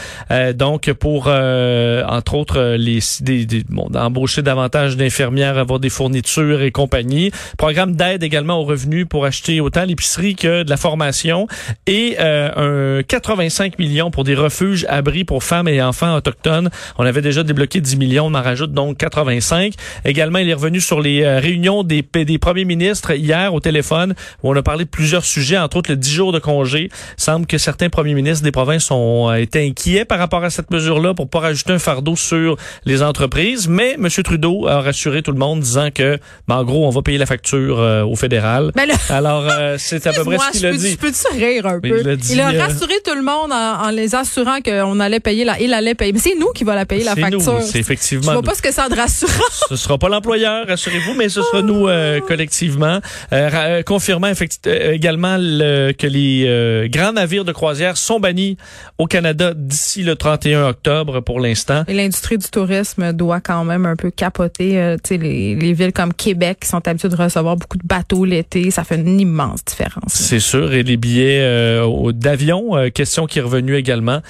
donc 0.55 0.91
pour 0.93 1.27
entre 1.27 2.35
autres 2.35 2.75
les 2.77 2.99
des, 3.21 3.45
des 3.45 3.63
bon, 3.69 3.87
d'embaucher 3.89 4.41
davantage 4.41 4.97
d'infirmières, 4.97 5.57
avoir 5.57 5.79
des 5.79 5.89
fournitures 5.89 6.61
et 6.61 6.71
compagnie. 6.71 7.31
Programme 7.57 7.95
d'aide 7.95 8.23
également 8.23 8.59
aux 8.59 8.63
revenus 8.63 9.05
pour 9.07 9.25
acheter 9.25 9.59
autant 9.61 9.85
l'épicerie 9.85 10.35
que 10.35 10.63
de 10.63 10.69
la 10.69 10.77
formation 10.77 11.47
et 11.87 12.17
un 12.19 13.01
85 13.07 13.79
millions 13.79 14.11
pour 14.11 14.23
des 14.23 14.35
refuges 14.35 14.85
abris 14.89 15.23
pour 15.23 15.43
femmes 15.43 15.67
et 15.67 15.81
enfants 15.81 16.15
autochtones. 16.15 16.69
On 16.97 17.05
avait 17.05 17.21
déjà 17.21 17.43
débloqué 17.43 17.81
10 17.81 17.97
millions, 17.97 18.25
on 18.27 18.33
en 18.33 18.41
rajoute 18.41 18.71
donc 18.71 18.97
85. 18.97 19.72
Également, 20.05 20.39
il 20.39 20.49
est 20.49 20.53
revenu 20.53 20.81
sur 20.81 21.01
les 21.01 21.23
euh, 21.23 21.39
réunions 21.39 21.83
des, 21.83 22.01
des 22.01 22.37
premiers 22.37 22.65
ministres 22.65 23.11
hier 23.11 23.53
au 23.53 23.59
téléphone 23.59 24.13
où 24.41 24.51
on 24.51 24.55
a 24.55 24.61
parlé 24.61 24.85
de 24.85 24.89
plusieurs 24.89 25.25
sujets, 25.25 25.57
entre 25.57 25.77
autres 25.77 25.91
le 25.91 25.97
10 25.97 26.11
jours 26.11 26.31
de 26.31 26.39
congé. 26.39 26.89
Il 27.17 27.23
semble 27.23 27.45
que 27.45 27.57
certains 27.57 27.89
premiers 27.89 28.13
ministres 28.13 28.43
des 28.43 28.51
provinces 28.51 28.91
ont 28.91 29.29
euh, 29.29 29.35
été 29.35 29.65
inquiets 29.65 30.05
par 30.05 30.19
rapport 30.19 30.43
à 30.43 30.49
cette 30.49 30.71
mesure-là 30.71 31.13
pour 31.13 31.29
pas 31.29 31.39
rajouter 31.39 31.73
un 31.73 31.79
fardeau 31.79 32.15
sur 32.15 32.57
les 32.85 33.01
entreprises. 33.01 33.67
Mais 33.67 33.93
M. 33.93 34.07
Trudeau 34.23 34.67
a 34.67 34.81
rassuré 34.81 35.21
tout 35.21 35.31
le 35.31 35.39
monde 35.39 35.59
disant 35.59 35.89
que, 35.93 36.19
ben, 36.47 36.57
en 36.57 36.63
gros, 36.63 36.87
on 36.87 36.89
va 36.89 37.01
payer 37.01 37.17
la 37.17 37.25
facture 37.25 37.79
euh, 37.79 38.03
au 38.03 38.15
fédéral. 38.15 38.71
Ben 38.75 38.89
Alors, 39.09 39.45
c'est 39.77 40.05
à 40.07 40.13
peu 40.13 40.23
près 40.23 40.37
ce 40.37 40.51
qu'il 40.51 40.65
a 40.65 40.71
dit. 40.71 40.91
Je 40.91 40.97
peux-tu 40.97 41.37
rire 41.37 41.65
un 41.65 41.79
peu? 41.79 42.17
Il 42.29 42.39
a, 42.41 42.51
rassuré 42.51 42.93
tout 43.05 43.15
le 43.15 43.23
monde 43.23 43.51
en, 43.51 43.89
les 43.91 44.15
assurant 44.15 44.59
qu'on 44.61 44.99
allait 44.99 45.19
payer 45.19 45.45
la, 45.45 45.59
il 45.59 45.73
allait 45.73 45.95
payer. 45.95 46.13
Mais 46.13 46.19
c'est 46.19 46.35
nous 46.35 46.51
qui 46.53 46.63
va 46.63 46.75
la 46.75 46.85
payer 46.85 47.03
la 47.03 47.15
facture. 47.15 47.61
C'est 47.61 47.79
effectivement. 47.79 48.27
Je 48.27 48.31
vois 48.31 48.41
pas 48.41 48.55
ce 48.55 48.61
que 48.61 48.71
ça 48.71 48.83
a 48.83 48.89
de 48.89 48.95
rassurant. 48.95 49.31
ce 49.69 49.75
sera 49.75 49.97
pas 49.97 50.09
l'employeur, 50.09 50.67
rassurez-vous, 50.67 51.13
mais 51.15 51.29
ce 51.29 51.41
sera 51.41 51.61
nous 51.61 51.87
euh, 51.87 52.19
collectivement. 52.21 52.99
Euh, 53.31 53.49
euh 53.53 53.83
confirmant 53.83 54.31
euh, 54.67 54.91
également 54.91 55.37
le, 55.39 55.91
que 55.91 56.07
les 56.07 56.89
grands 56.89 57.13
navires 57.13 57.45
de 57.45 57.51
croisière 57.51 57.97
sont 57.97 58.19
bannis 58.19 58.57
au 58.97 59.05
Canada 59.05 59.53
d'ici 59.55 60.03
le 60.03 60.15
31 60.15 60.67
octobre 60.69 61.21
pour 61.21 61.39
l'instant. 61.39 61.83
Et 61.87 61.93
l'industrie 61.93 62.37
du 62.37 62.47
tourisme 62.47 63.13
doit 63.13 63.41
quand 63.41 63.63
même 63.63 63.85
un 63.85 63.95
peu 63.95 64.11
capoter. 64.11 64.95
tu 65.03 65.09
sais, 65.09 65.17
les, 65.17 65.55
les, 65.55 65.73
villes 65.73 65.93
comme 65.93 66.13
Québec 66.13 66.59
qui 66.61 66.67
sont 66.67 66.85
habituées 66.87 67.09
de 67.09 67.15
recevoir 67.15 67.57
beaucoup 67.57 67.77
de 67.77 67.85
bateaux 67.85 68.25
l'été, 68.25 68.71
ça 68.71 68.83
fait 68.83 68.95
une 68.95 69.19
immense 69.19 69.63
différence. 69.65 70.13
C'est 70.13 70.39
sûr. 70.39 70.73
Et 70.73 70.83
les 70.83 70.97
billets 70.97 71.81
d'avion, 72.13 72.89
question 72.93 73.25
qui 73.25 73.39
est 73.39 73.41
revenue 73.41 73.75
également 73.75 74.21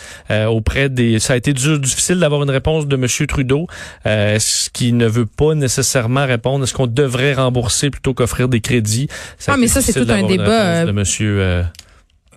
auprès 0.47 0.89
des... 0.89 1.19
Ça 1.19 1.33
a 1.33 1.35
été 1.35 1.53
dur, 1.53 1.80
difficile 1.80 2.19
d'avoir 2.19 2.44
une 2.44 2.50
réponse 2.50 2.88
de 2.88 2.95
M. 2.95 3.07
Trudeau, 3.27 3.68
ce 4.06 4.69
qui 4.69 4.94
ne 4.94 5.07
veut 5.07 5.23
pas 5.25 5.56
nécessairement 5.56 6.25
répondre. 6.25 6.64
Est-ce 6.64 6.74
qu'on 6.74 6.88
devrait 6.88 7.34
rembourser 7.34 7.90
plutôt 7.90 8.14
qu'offrir 8.14 8.48
des 8.50 8.62
crédits? 8.62 9.08
Ça 9.38 9.54
ah, 9.54 9.58
mais 9.58 9.68
ça, 9.68 9.81
c'est 9.81 9.94
tout 9.94 10.12
un 10.12 10.24
débat. 10.24 10.86
De 10.86 10.92
monsieur, 10.92 11.42
euh... 11.42 11.64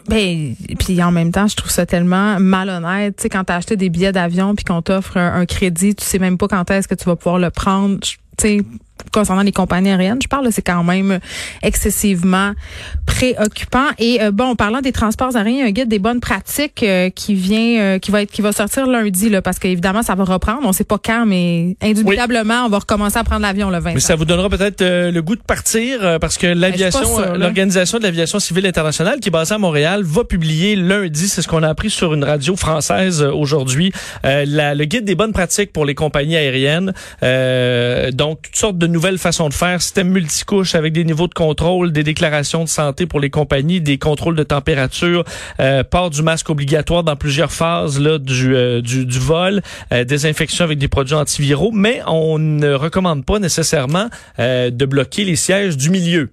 Ben, 0.09 0.55
puis 0.79 1.03
en 1.03 1.11
même 1.11 1.33
temps, 1.33 1.49
je 1.49 1.57
trouve 1.57 1.71
ça 1.71 1.85
tellement 1.85 2.39
malhonnête. 2.39 3.17
Tu 3.17 3.23
sais, 3.23 3.29
quand 3.29 3.45
t'as 3.45 3.57
acheté 3.57 3.77
des 3.77 3.91
billets 3.91 4.13
d'avion 4.13 4.55
puis 4.55 4.65
qu'on 4.65 4.83
t'offre 4.83 5.17
un, 5.17 5.47
crédit, 5.47 5.95
tu 5.95 6.05
sais 6.05 6.19
même 6.19 6.39
pas 6.39 6.47
quand 6.49 6.71
est-ce 6.71 6.87
que 6.87 6.95
tu 6.95 7.05
vas 7.05 7.17
pouvoir 7.17 7.39
le 7.39 7.51
prendre. 7.51 7.99
Tu 8.01 8.19
sais, 8.39 8.61
concernant 9.13 9.43
les 9.43 9.53
compagnies 9.53 9.91
aériennes, 9.91 10.21
je 10.23 10.29
parle, 10.29 10.49
c'est 10.51 10.63
quand 10.63 10.85
même 10.85 11.19
excessivement 11.63 12.53
préoccupant. 13.07 13.87
Et 13.99 14.23
euh, 14.23 14.31
bon, 14.31 14.55
parlant 14.57 14.81
des 14.81 14.93
transports 14.93 15.37
aériens, 15.37 15.53
il 15.53 15.59
y 15.59 15.63
a 15.63 15.67
un 15.67 15.71
guide 15.71 15.89
des 15.89 15.99
bonnes 15.99 16.21
pratiques 16.21 16.83
euh, 16.83 17.11
qui 17.11 17.35
vient, 17.35 17.81
euh, 17.81 17.99
qui 17.99 18.11
va 18.11 18.23
être, 18.23 18.31
qui 18.31 18.43
va 18.43 18.53
sortir 18.53 18.87
lundi, 18.87 19.29
là, 19.29 19.43
parce 19.43 19.59
qu'évidemment, 19.59 20.03
ça 20.03 20.15
va 20.15 20.25
reprendre. 20.25 20.61
On 20.65 20.73
sait 20.73 20.85
pas 20.85 20.99
quand, 21.03 21.25
mais 21.27 21.77
indubitablement, 21.83 22.65
on 22.67 22.69
va 22.69 22.79
recommencer 22.79 23.19
à 23.19 23.25
prendre 23.25 23.43
l'avion 23.43 23.71
le 23.71 23.79
20. 23.79 23.95
Mais 23.95 24.01
ça 24.01 24.17
vous 24.17 24.25
donnera 24.25 24.49
peut-être 24.49 24.83
le 24.83 25.21
goût 25.21 25.37
de 25.37 25.43
partir, 25.43 26.19
parce 26.21 26.37
que 26.37 26.49
ben, 26.49 26.59
l'aviation, 26.59 27.35
l'organisation 27.35 27.99
de 27.99 28.03
l'aviation 28.03 28.39
civile 28.39 28.67
internationale, 28.67 29.21
qui 29.21 29.29
est 29.29 29.33
basée 29.33 29.55
à 29.55 29.59
Montréal, 29.59 30.03
va 30.05 30.25
publier 30.25 30.77
lundi, 30.77 31.29
c'est 31.29 31.43
ce 31.43 31.49
qu'on 31.49 31.63
a 31.63 31.69
appris 31.69 31.91
sur 31.91 32.15
une 32.15 32.25
radio 32.25 32.57
française 32.57 33.23
aujourd'hui, 33.23 33.93
le 34.25 34.85
guide 34.85 35.05
des 35.05 35.15
bonnes 35.15 35.33
pratiques 35.33 35.73
pour 35.73 35.85
les 35.85 35.95
compagnies 35.95 36.37
aériennes. 36.37 36.93
donc 38.13 38.43
toutes 38.43 38.57
sortes 38.57 38.79
de 38.79 38.86
de 38.87 38.93
nouvelles 38.93 39.19
façons 39.19 39.49
de 39.49 39.55
faire, 39.55 39.81
système 39.83 40.09
multicouche 40.09 40.75
avec 40.75 40.93
des 40.93 41.05
niveaux 41.05 41.29
de 41.29 41.35
contrôle, 41.35 41.93
des 41.93 42.03
déclarations 42.03 42.65
de 42.65 42.69
santé 42.69 43.07
pour 43.07 43.21
les 43.21 43.31
compagnies, 43.31 43.81
des 43.81 43.99
contrôles 43.99 44.37
de 44.37 44.43
température, 44.43 45.25
euh, 45.61 45.83
port 45.85 46.11
du 46.11 46.23
masque 46.23 46.51
obligatoire 46.51 47.05
dans 47.05 47.17
plusieurs 47.17 47.53
phases 47.53 48.01
là 48.01 48.19
du, 48.19 48.55
euh, 48.55 48.81
du, 48.81 49.07
du, 49.07 49.19
vol, 49.19 49.63
euh, 49.93 50.05
désinfection 50.05 50.65
avec 50.65 50.79
des 50.79 50.89
produits 50.89 51.15
antiviraux, 51.15 51.71
mais 51.73 52.03
on 52.07 52.39
ne 52.39 52.73
recommande 52.73 53.25
pas 53.25 53.39
nécessairement 53.39 54.09
euh, 54.39 54.71
de 54.71 54.87
bloquer 54.87 55.25
les 55.25 55.37
sièges 55.37 55.77
du 55.77 55.91
milieu. 55.91 56.31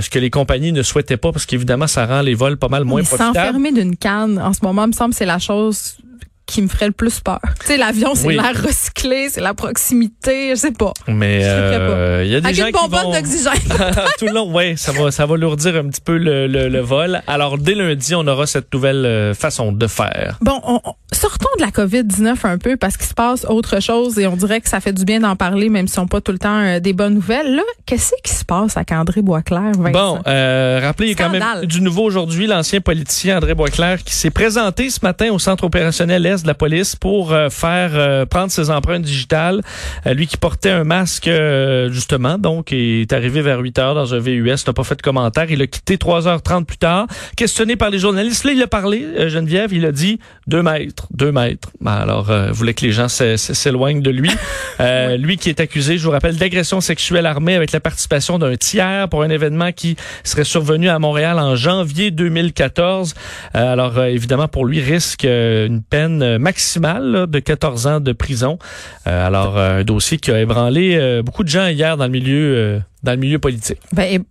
Ce 0.00 0.10
que 0.10 0.18
les 0.18 0.30
compagnies 0.30 0.72
ne 0.72 0.82
souhaitaient 0.82 1.16
pas 1.16 1.30
parce 1.30 1.46
qu'évidemment 1.46 1.86
ça 1.86 2.04
rend 2.04 2.20
les 2.20 2.34
vols 2.34 2.56
pas 2.56 2.66
mal 2.66 2.82
moins 2.82 3.04
profitables. 3.04 3.36
S'enfermer 3.36 3.70
d'une 3.70 3.96
canne 3.96 4.40
en 4.40 4.52
ce 4.52 4.58
moment 4.64 4.88
me 4.88 4.92
semble 4.92 5.14
c'est 5.14 5.24
la 5.24 5.38
chose 5.38 5.98
qui 6.46 6.60
me 6.62 6.68
ferait 6.68 6.86
le 6.86 6.92
plus 6.92 7.20
peur. 7.20 7.40
Tu 7.60 7.66
sais, 7.66 7.76
l'avion, 7.76 8.14
c'est 8.14 8.26
Oui. 8.26 8.34
l'air 8.34 8.52
recyclé, 8.62 9.28
c'est 9.30 9.40
la 9.40 9.54
proximité, 9.54 10.50
je 10.50 10.54
sais 10.60 10.72
pas. 10.72 10.92
Mais 11.08 11.38
triperais 11.40 11.78
euh, 11.80 12.22
il 12.24 12.30
y 12.30 12.34
a 12.36 12.40
des 12.40 12.46
Avec 12.46 12.56
gens 12.56 12.66
une 12.66 12.72
qui 12.72 12.88
vont 12.90 13.12
d'oxygène. 13.12 13.52
tout 14.18 14.26
le 14.26 14.32
long, 14.32 14.52
ouais, 14.52 14.74
ça 14.76 14.92
va, 14.92 15.10
ça 15.10 15.26
va 15.26 15.36
lourdir 15.36 15.76
un 15.76 15.88
petit 15.88 16.00
peu 16.00 16.16
le, 16.18 16.46
le, 16.46 16.68
le 16.68 16.80
vol. 16.80 17.20
Alors 17.26 17.58
dès 17.58 17.74
lundi, 17.74 18.14
on 18.14 18.26
aura 18.26 18.46
cette 18.46 18.72
nouvelle 18.72 19.04
euh, 19.06 19.34
façon 19.34 19.72
de 19.72 19.86
faire. 19.86 20.38
Bon, 20.42 20.60
on- 20.64 20.80
on- 20.84 20.94
sortons 21.12 21.48
de 21.58 21.62
la 21.62 21.70
COVID-19 21.70 22.34
un 22.44 22.58
peu 22.58 22.76
parce 22.76 22.96
qu'il 22.96 23.06
se 23.06 23.14
passe 23.14 23.44
autre 23.48 23.80
chose 23.80 24.18
et 24.18 24.26
on 24.26 24.36
dirait 24.36 24.60
que 24.60 24.68
ça 24.68 24.80
fait 24.80 24.92
du 24.92 25.04
bien 25.04 25.20
d'en 25.20 25.36
parler, 25.36 25.68
même 25.68 25.88
si 25.88 25.98
on 25.98 26.06
pas 26.06 26.20
tout 26.20 26.32
le 26.32 26.38
temps 26.38 26.60
euh, 26.60 26.80
des 26.80 26.92
bonnes 26.92 27.14
nouvelles. 27.14 27.54
Là, 27.56 27.62
qu'est-ce 27.86 28.12
qui 28.22 28.32
se 28.34 28.44
passe 28.44 28.76
avec 28.76 28.92
André 28.92 29.22
Boisclair, 29.22 29.72
Vincent? 29.78 29.92
Bon, 30.16 30.20
euh, 30.26 30.80
rappelez 30.82 31.08
il 31.08 31.10
y 31.10 31.14
a 31.14 31.24
quand 31.24 31.30
même 31.30 31.40
Scandale. 31.42 31.66
du 31.66 31.80
nouveau 31.80 32.02
aujourd'hui, 32.04 32.46
l'ancien 32.46 32.80
politicien 32.80 33.36
André 33.38 33.54
Boisclair 33.54 34.02
qui 34.02 34.14
s'est 34.14 34.30
présenté 34.30 34.90
ce 34.90 34.98
matin 35.02 35.30
au 35.30 35.38
centre 35.38 35.64
opérationnel 35.64 36.26
De 36.42 36.48
la 36.48 36.54
police 36.54 36.96
pour 36.96 37.32
euh, 37.32 37.48
faire 37.50 37.90
euh, 37.94 38.26
prendre 38.26 38.50
ses 38.50 38.70
empreintes 38.70 39.02
digitales. 39.02 39.60
Euh, 40.06 40.14
lui 40.14 40.26
qui 40.26 40.36
portait 40.36 40.70
un 40.70 40.84
masque 40.84 41.28
euh, 41.28 41.90
justement, 41.90 42.36
donc 42.38 42.72
il 42.72 43.02
est 43.02 43.12
arrivé 43.12 43.40
vers 43.42 43.60
8 43.60 43.78
heures 43.78 43.94
dans 43.94 44.14
un 44.14 44.18
VUS, 44.18 44.50
n'a 44.66 44.72
pas 44.72 44.84
fait 44.84 44.96
de 44.96 45.02
commentaire, 45.02 45.50
il 45.50 45.62
a 45.62 45.66
quitté 45.66 45.96
3h30 45.96 46.64
plus 46.64 46.78
tard. 46.78 47.06
Questionné 47.36 47.76
par 47.76 47.90
les 47.90 47.98
journalistes, 47.98 48.44
là 48.44 48.52
il 48.52 48.62
a 48.62 48.66
parlé, 48.66 49.04
euh, 49.04 49.28
Geneviève, 49.28 49.72
il 49.72 49.84
a 49.86 49.92
dit 49.92 50.18
deux 50.46 50.62
mètres, 50.62 51.06
deux 51.12 51.32
mètres. 51.32 51.70
Ben, 51.80 51.92
alors, 51.92 52.30
euh, 52.30 52.50
voulait 52.52 52.74
que 52.74 52.84
les 52.84 52.92
gens 52.92 53.08
s'é- 53.08 53.36
s'é- 53.36 53.54
s'éloignent 53.54 54.02
de 54.02 54.10
lui. 54.10 54.30
Euh, 54.80 55.16
Lui 55.24 55.36
qui 55.36 55.48
est 55.48 55.60
accusé, 55.60 55.96
je 55.98 56.04
vous 56.04 56.10
rappelle, 56.10 56.36
d'agression 56.36 56.80
sexuelle 56.80 57.26
armée 57.26 57.54
avec 57.54 57.72
la 57.72 57.80
participation 57.80 58.38
d'un 58.38 58.56
tiers 58.56 59.08
pour 59.08 59.22
un 59.22 59.30
événement 59.30 59.72
qui 59.72 59.96
serait 60.24 60.44
survenu 60.44 60.88
à 60.88 60.98
Montréal 60.98 61.38
en 61.38 61.54
janvier 61.56 62.10
2014. 62.10 63.14
Euh, 63.54 63.72
alors, 63.72 63.98
euh, 63.98 64.06
évidemment, 64.06 64.48
pour 64.48 64.66
lui, 64.66 64.80
risque 64.80 65.24
une 65.24 65.82
peine 65.82 66.22
euh, 66.24 66.38
maximale 66.38 67.04
là, 67.04 67.26
de 67.26 67.38
14 67.38 67.86
ans 67.86 68.00
de 68.00 68.12
prison. 68.12 68.58
Euh, 69.06 69.26
alors, 69.26 69.58
euh, 69.58 69.80
un 69.80 69.84
dossier 69.84 70.18
qui 70.18 70.30
a 70.30 70.40
ébranlé 70.40 70.96
euh, 70.96 71.22
beaucoup 71.22 71.44
de 71.44 71.48
gens 71.48 71.66
hier 71.68 71.96
dans 71.96 72.06
le 72.06 72.10
milieu, 72.10 72.56
euh, 72.56 72.78
dans 73.02 73.12
le 73.12 73.18
milieu 73.18 73.38
politique. 73.38 73.78
Ben, 73.92 74.24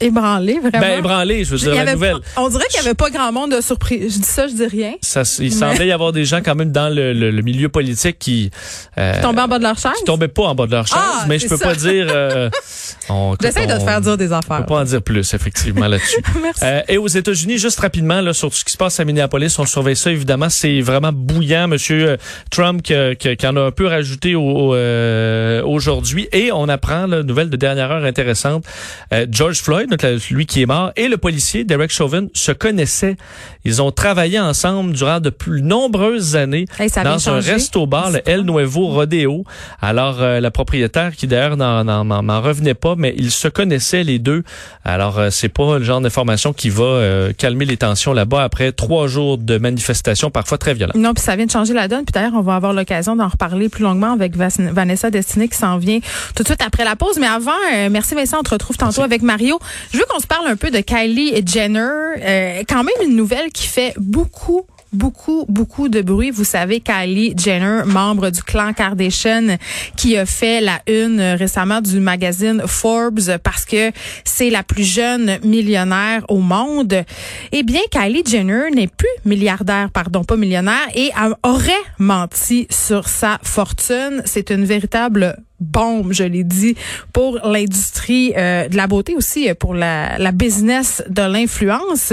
ébranlé, 0.00 0.58
vraiment. 0.58 0.80
Ben, 0.80 0.98
ébranlé, 0.98 1.44
je 1.44 1.50
veux 1.50 1.58
Il 1.58 1.62
dire, 1.64 1.74
la 1.74 1.80
avait 1.82 1.92
nouvelle. 1.92 2.16
on 2.36 2.48
dirait 2.48 2.64
qu'il 2.70 2.80
n'y 2.80 2.86
avait 2.86 2.94
pas 2.94 3.10
grand 3.10 3.32
monde 3.32 3.52
de 3.52 3.60
surpris. 3.60 4.00
Je 4.02 4.18
dis 4.18 4.22
ça, 4.24 4.46
je 4.48 4.54
dis 4.54 4.66
rien. 4.66 4.94
Ça, 5.00 5.22
il 5.40 5.52
semblait 5.52 5.86
y 5.86 5.92
avoir 5.92 6.12
des 6.12 6.24
gens 6.24 6.40
quand 6.44 6.54
même 6.54 6.72
dans 6.72 6.88
le, 6.94 7.12
le- 7.12 7.30
le 7.30 7.42
milieu 7.42 7.68
politique 7.68 8.18
qui 8.18 8.50
euh, 8.98 9.22
Tomber 9.22 9.42
en 9.42 9.48
bas 9.48 9.58
de 9.58 9.62
leur 9.64 9.78
chaise? 9.78 9.92
qui 9.98 10.04
tombaient 10.04 10.28
pas 10.28 10.42
en 10.44 10.54
bas 10.54 10.66
de 10.66 10.72
leur 10.72 10.86
chaise, 10.86 10.98
Ah, 11.00 11.24
mais 11.28 11.38
je 11.38 11.46
peux 11.48 11.56
ça. 11.56 11.68
pas 11.68 11.74
dire. 11.74 12.06
Euh, 12.10 12.50
on, 13.08 13.36
J'essaie 13.40 13.66
de 13.66 13.72
te 13.72 13.78
on- 13.80 13.86
faire 13.86 14.00
dire 14.00 14.16
des 14.16 14.32
On 14.32 14.36
affaires. 14.38 14.58
peut 14.58 14.66
pas 14.66 14.80
en 14.80 14.84
dire 14.84 15.02
plus, 15.02 15.32
effectivement, 15.34 15.86
là-dessus. 15.86 16.20
Merci. 16.42 16.60
Euh, 16.64 16.80
et 16.88 16.98
aux 16.98 17.06
États-Unis, 17.08 17.58
juste 17.58 17.80
rapidement, 17.80 18.20
là, 18.20 18.32
sur 18.32 18.50
tout 18.50 18.56
ce 18.56 18.64
qui 18.64 18.72
se 18.72 18.76
passe 18.78 18.98
à 19.00 19.04
Minneapolis, 19.04 19.58
on 19.58 19.64
surveille 19.66 19.96
ça, 19.96 20.10
évidemment. 20.10 20.48
C'est 20.50 20.80
vraiment 20.80 21.12
bouillant. 21.12 21.68
Monsieur 21.68 22.08
euh, 22.10 22.16
Trump 22.50 22.82
qui, 22.82 22.94
qui 23.18 23.36
qui 23.36 23.46
en 23.46 23.56
a 23.56 23.60
un 23.62 23.70
peu 23.70 23.86
rajouté 23.86 24.34
au- 24.34 24.42
au, 24.42 24.74
euh, 24.74 25.62
aujourd'hui. 25.64 26.28
Et 26.32 26.50
on 26.52 26.68
apprend, 26.68 27.06
là, 27.06 27.22
nouvelle 27.22 27.48
de 27.50 27.56
dernière 27.56 27.90
heure 27.90 28.04
intéressante, 28.04 28.64
euh, 29.12 29.26
George 29.30 29.60
Floyd, 29.60 29.83
donc, 29.86 30.02
là, 30.02 30.10
lui 30.30 30.46
qui 30.46 30.62
est 30.62 30.66
mort, 30.66 30.92
et 30.96 31.08
le 31.08 31.16
policier, 31.16 31.64
Derek 31.64 31.90
Chauvin, 31.90 32.26
se 32.34 32.52
connaissaient. 32.52 33.16
Ils 33.64 33.80
ont 33.82 33.90
travaillé 33.90 34.38
ensemble 34.40 34.92
durant 34.92 35.20
de 35.20 35.30
plus 35.30 35.62
nombreuses 35.62 36.36
années 36.36 36.66
Hey, 36.78 36.90
dans 37.02 37.28
un 37.30 37.40
resto-bar, 37.40 38.10
le 38.10 38.20
El 38.28 38.42
Nuevo 38.42 38.88
Rodeo. 38.88 39.44
Alors, 39.80 40.20
euh, 40.20 40.40
la 40.40 40.50
propriétaire, 40.50 41.14
qui 41.16 41.26
d'ailleurs 41.26 41.56
n'en- 41.56 41.84
n'en 41.84 42.04
n'en- 42.04 42.22
n'en 42.22 42.40
revenait 42.40 42.74
pas, 42.74 42.94
mais 42.96 43.14
ils 43.16 43.30
se 43.30 43.48
connaissaient 43.48 44.04
les 44.04 44.18
deux. 44.18 44.42
Alors, 44.84 45.18
euh, 45.18 45.28
c'est 45.30 45.48
pas 45.48 45.78
le 45.78 45.84
genre 45.84 46.00
d'information 46.00 46.52
qui 46.52 46.70
va 46.70 46.84
euh, 46.84 47.32
calmer 47.32 47.64
les 47.64 47.76
tensions 47.76 48.12
là-bas 48.12 48.42
après 48.44 48.72
trois 48.72 49.06
jours 49.06 49.38
de 49.38 49.58
manifestations 49.58 50.30
parfois 50.30 50.58
très 50.58 50.74
violentes. 50.74 50.96
Non, 50.96 51.14
puis 51.14 51.22
ça 51.24 51.36
vient 51.36 51.46
de 51.46 51.50
changer 51.50 51.72
la 51.74 51.88
donne. 51.88 52.04
Puis 52.04 52.12
d'ailleurs, 52.12 52.34
on 52.34 52.42
va 52.42 52.56
avoir 52.56 52.72
l'occasion 52.72 53.16
d'en 53.16 53.28
reparler 53.28 53.68
plus 53.68 53.82
longuement 53.82 54.12
avec 54.12 54.36
Vanessa 54.36 55.10
Destiné 55.10 55.48
qui 55.48 55.56
s'en 55.56 55.78
vient 55.78 56.00
tout 56.34 56.42
de 56.42 56.48
suite 56.48 56.62
après 56.64 56.84
la 56.84 56.96
pause. 56.96 57.18
Mais 57.18 57.26
avant, 57.26 57.52
euh, 57.74 57.88
merci 57.90 58.14
Vincent, 58.14 58.38
on 58.40 58.42
te 58.42 58.50
retrouve 58.50 58.76
tantôt 58.76 59.02
avec 59.02 59.22
Mario. 59.22 59.58
Je 59.92 59.98
veux 59.98 60.04
qu'on 60.08 60.20
se 60.20 60.26
parle 60.26 60.46
un 60.48 60.56
peu 60.56 60.70
de 60.70 60.80
Kylie 60.80 61.42
Jenner. 61.46 61.80
Euh, 61.80 62.62
quand 62.68 62.84
même 62.84 62.94
une 63.08 63.16
nouvelle 63.16 63.50
qui 63.52 63.66
fait 63.66 63.94
beaucoup 63.96 64.66
beaucoup, 64.94 65.44
beaucoup 65.48 65.88
de 65.88 66.00
bruit. 66.00 66.30
Vous 66.30 66.44
savez, 66.44 66.80
Kylie 66.80 67.34
Jenner, 67.36 67.82
membre 67.84 68.30
du 68.30 68.42
clan 68.42 68.72
Kardashian, 68.72 69.58
qui 69.96 70.16
a 70.16 70.24
fait 70.24 70.60
la 70.60 70.80
une 70.86 71.20
récemment 71.20 71.80
du 71.80 72.00
magazine 72.00 72.62
Forbes 72.66 73.38
parce 73.42 73.64
que 73.64 73.90
c'est 74.24 74.50
la 74.50 74.62
plus 74.62 74.84
jeune 74.84 75.38
millionnaire 75.42 76.24
au 76.28 76.38
monde. 76.38 77.04
Eh 77.52 77.62
bien, 77.62 77.80
Kylie 77.90 78.24
Jenner 78.24 78.70
n'est 78.72 78.88
plus 78.88 79.08
milliardaire, 79.24 79.90
pardon, 79.90 80.24
pas 80.24 80.36
millionnaire, 80.36 80.88
et 80.94 81.10
aurait 81.42 81.72
menti 81.98 82.66
sur 82.70 83.08
sa 83.08 83.38
fortune. 83.42 84.22
C'est 84.24 84.50
une 84.50 84.64
véritable 84.64 85.36
bombe, 85.60 86.12
je 86.12 86.24
l'ai 86.24 86.44
dit, 86.44 86.74
pour 87.12 87.38
l'industrie 87.44 88.32
euh, 88.36 88.68
de 88.68 88.76
la 88.76 88.86
beauté 88.86 89.14
aussi, 89.14 89.48
euh, 89.48 89.54
pour 89.54 89.74
la, 89.74 90.18
la 90.18 90.32
business 90.32 91.02
de 91.08 91.22
l'influence. 91.22 92.12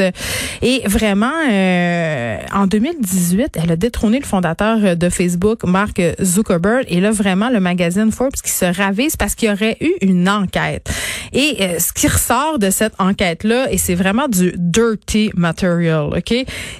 Et 0.61 0.81
vraiment, 0.85 1.31
euh, 1.49 2.37
en 2.53 2.67
2018, 2.67 3.57
elle 3.61 3.71
a 3.71 3.75
détrôné 3.75 4.19
le 4.19 4.25
fondateur 4.25 4.77
euh, 4.83 4.95
de 4.95 5.09
Facebook, 5.09 5.63
Mark 5.63 6.01
Zuckerberg. 6.21 6.85
Et 6.87 7.01
là, 7.01 7.11
vraiment, 7.11 7.49
le 7.49 7.59
magazine 7.59 8.11
Forbes 8.11 8.33
qui 8.33 8.51
se 8.51 8.65
ravise 8.65 9.15
parce 9.15 9.35
qu'il 9.35 9.49
y 9.49 9.51
aurait 9.51 9.77
eu 9.81 9.91
une 10.01 10.29
enquête. 10.29 10.89
Et 11.33 11.57
euh, 11.61 11.79
ce 11.79 11.93
qui 11.93 12.07
ressort 12.07 12.59
de 12.59 12.69
cette 12.69 12.93
enquête-là, 12.99 13.71
et 13.71 13.77
c'est 13.77 13.95
vraiment 13.95 14.27
du 14.27 14.53
dirty 14.57 15.31
material, 15.35 16.09
OK, 16.15 16.33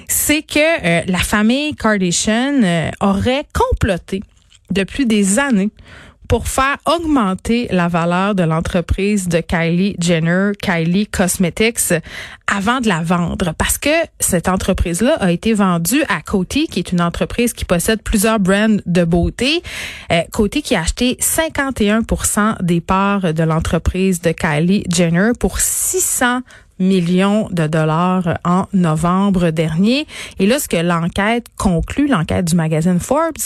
c'est 0.08 0.42
que 0.42 0.60
euh, 0.60 1.02
la 1.08 1.20
famille 1.20 1.76
Kardashian 1.76 2.92
aurait 3.00 3.46
comploté 3.54 4.22
depuis 4.72 5.06
des 5.06 5.40
années 5.40 5.70
pour 6.32 6.48
faire 6.48 6.78
augmenter 6.86 7.68
la 7.72 7.90
valeur 7.90 8.36
de 8.36 8.44
l'entreprise 8.44 9.28
de 9.28 9.42
Kylie 9.42 9.98
Jenner, 10.00 10.52
Kylie 10.62 11.06
Cosmetics, 11.08 11.94
avant 12.48 12.80
de 12.80 12.88
la 12.88 13.04
vendre. 13.04 13.54
Parce 13.58 13.78
que 13.78 13.90
cette 14.22 14.48
entreprise-là 14.48 15.18
a 15.20 15.30
été 15.34 15.54
vendue 15.54 16.04
à 16.08 16.22
Coty, 16.22 16.68
qui 16.68 16.80
est 16.80 16.94
une 16.94 17.02
entreprise 17.02 17.52
qui 17.52 17.66
possède 17.66 18.02
plusieurs 18.02 18.40
brands 18.40 18.78
de 18.86 19.04
beauté. 19.04 19.62
Euh, 20.10 20.22
Coty 20.32 20.62
qui 20.62 20.74
a 20.74 20.80
acheté 20.80 21.18
51% 21.20 22.64
des 22.64 22.80
parts 22.80 23.34
de 23.34 23.44
l'entreprise 23.44 24.22
de 24.22 24.32
Kylie 24.32 24.86
Jenner 24.90 25.32
pour 25.38 25.60
600 25.60 26.44
millions 26.82 27.48
de 27.52 27.68
dollars 27.68 28.38
en 28.44 28.66
novembre 28.74 29.52
dernier. 29.52 30.06
Et 30.40 30.46
là, 30.46 30.60
ce 30.60 30.68
que 30.68 30.78
l'enquête 30.78 31.46
conclut, 31.58 32.08
l'enquête 32.08 32.46
du 32.46 32.56
magazine 32.56 33.00
Forbes, 33.00 33.38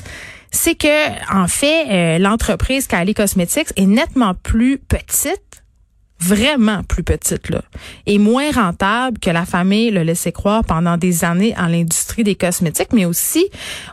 c'est 0.51 0.75
que 0.75 1.34
en 1.34 1.48
fait, 1.48 1.86
euh, 1.89 2.18
l'entreprise 2.18 2.88
Kylie 2.88 3.13
Cosmetics 3.13 3.70
est 3.75 3.86
nettement 3.86 4.34
plus 4.34 4.77
petite 4.77 5.64
vraiment 6.25 6.84
plus 6.84 7.03
petite 7.03 7.50
là 7.50 7.62
et 8.05 8.17
moins 8.17 8.51
rentable 8.51 9.20
que 9.20 9.29
la 9.29 9.46
famille 9.46 9.91
le 9.91 10.03
laissait 10.03 10.32
croire 10.32 10.63
pendant 10.63 10.98
des 10.98 11.24
années 11.24 11.53
en 11.58 11.67
l'industrie 11.67 12.24
des 12.24 12.36
cosmétiques 12.36 12.94
mais 12.94 13.05
aussi 13.05 13.46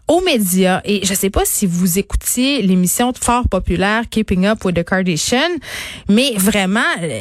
aux 0.09 0.21
médias. 0.21 0.81
Et 0.85 1.05
je 1.05 1.15
sais 1.15 1.31
pas 1.31 1.43
si 1.45 1.67
vous 1.67 1.99
écoutiez 1.99 2.63
l'émission 2.63 3.13
fort 3.21 3.49
populaire 3.49 4.05
Keeping 4.11 4.47
Up 4.47 4.65
with 4.65 4.77
the 4.77 4.85
Kardashians 4.85 5.59
mais 6.09 6.33
vraiment 6.37 6.81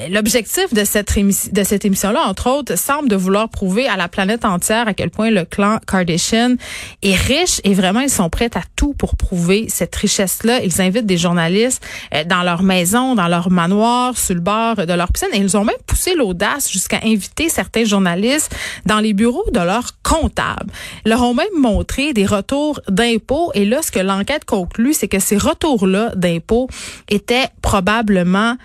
l'objectif 0.10 0.74
de 0.74 0.84
cette 0.84 1.18
émission 1.18 1.52
de 1.52 1.64
cette 1.64 1.86
émission 1.86 2.12
là 2.12 2.22
entre 2.28 2.50
autres 2.50 2.78
semble 2.78 3.10
de 3.10 3.16
vouloir 3.16 3.50
prouver 3.50 3.88
à 3.88 3.98
la 3.98 4.08
planète 4.08 4.46
entière 4.46 4.88
à 4.88 4.94
quel 4.94 5.10
point 5.10 5.30
le 5.30 5.46
clan 5.46 5.80
Kardashian 5.86 6.56
est 7.02 7.16
riche 7.16 7.60
et 7.64 7.74
vraiment 7.74 8.00
ils 8.02 8.10
sont 8.10 8.30
prêts 8.30 8.52
à 8.56 8.62
tout 8.76 8.94
pour 8.94 9.16
prouver 9.16 9.68
cette 9.70 9.96
richesse 9.96 10.44
là 10.44 10.62
ils 10.64 10.82
invitent 10.82 11.06
des 11.06 11.18
journalistes 11.18 11.84
euh, 12.14 12.24
dans 12.24 12.44
leur 12.44 12.64
maison 12.64 13.16
dans 13.16 13.28
leur 13.28 13.50
manoir 13.50 14.18
sur 14.18 14.36
le 14.36 14.42
bord 14.42 14.76
de 14.76 14.94
leur 14.94 15.01
ils 15.34 15.58
ont 15.58 15.64
même 15.64 15.76
poussé 15.88 16.16
l'audace 16.16 16.72
jusqu'à 16.72 17.00
inviter 17.04 17.50
certains 17.50 17.86
journalistes 17.86 18.56
dans 18.86 19.00
les 19.00 19.14
bureaux 19.14 19.50
de 19.52 19.60
leurs 19.60 20.02
comptables. 20.04 20.72
Ils 21.06 21.10
leur 21.10 21.22
ont 21.22 21.34
même 21.34 21.48
montré 21.58 22.14
des 22.14 22.26
retours 22.26 22.80
d'impôts 22.88 23.52
et 23.54 23.66
là, 23.66 23.82
ce 23.82 23.92
que 23.92 24.00
l'enquête 24.00 24.46
conclut, 24.46 24.94
c'est 24.94 25.08
que 25.08 25.20
ces 25.20 25.38
retours-là 25.38 26.12
d'impôts 26.16 26.68
étaient 27.10 27.48
probablement 27.62 28.58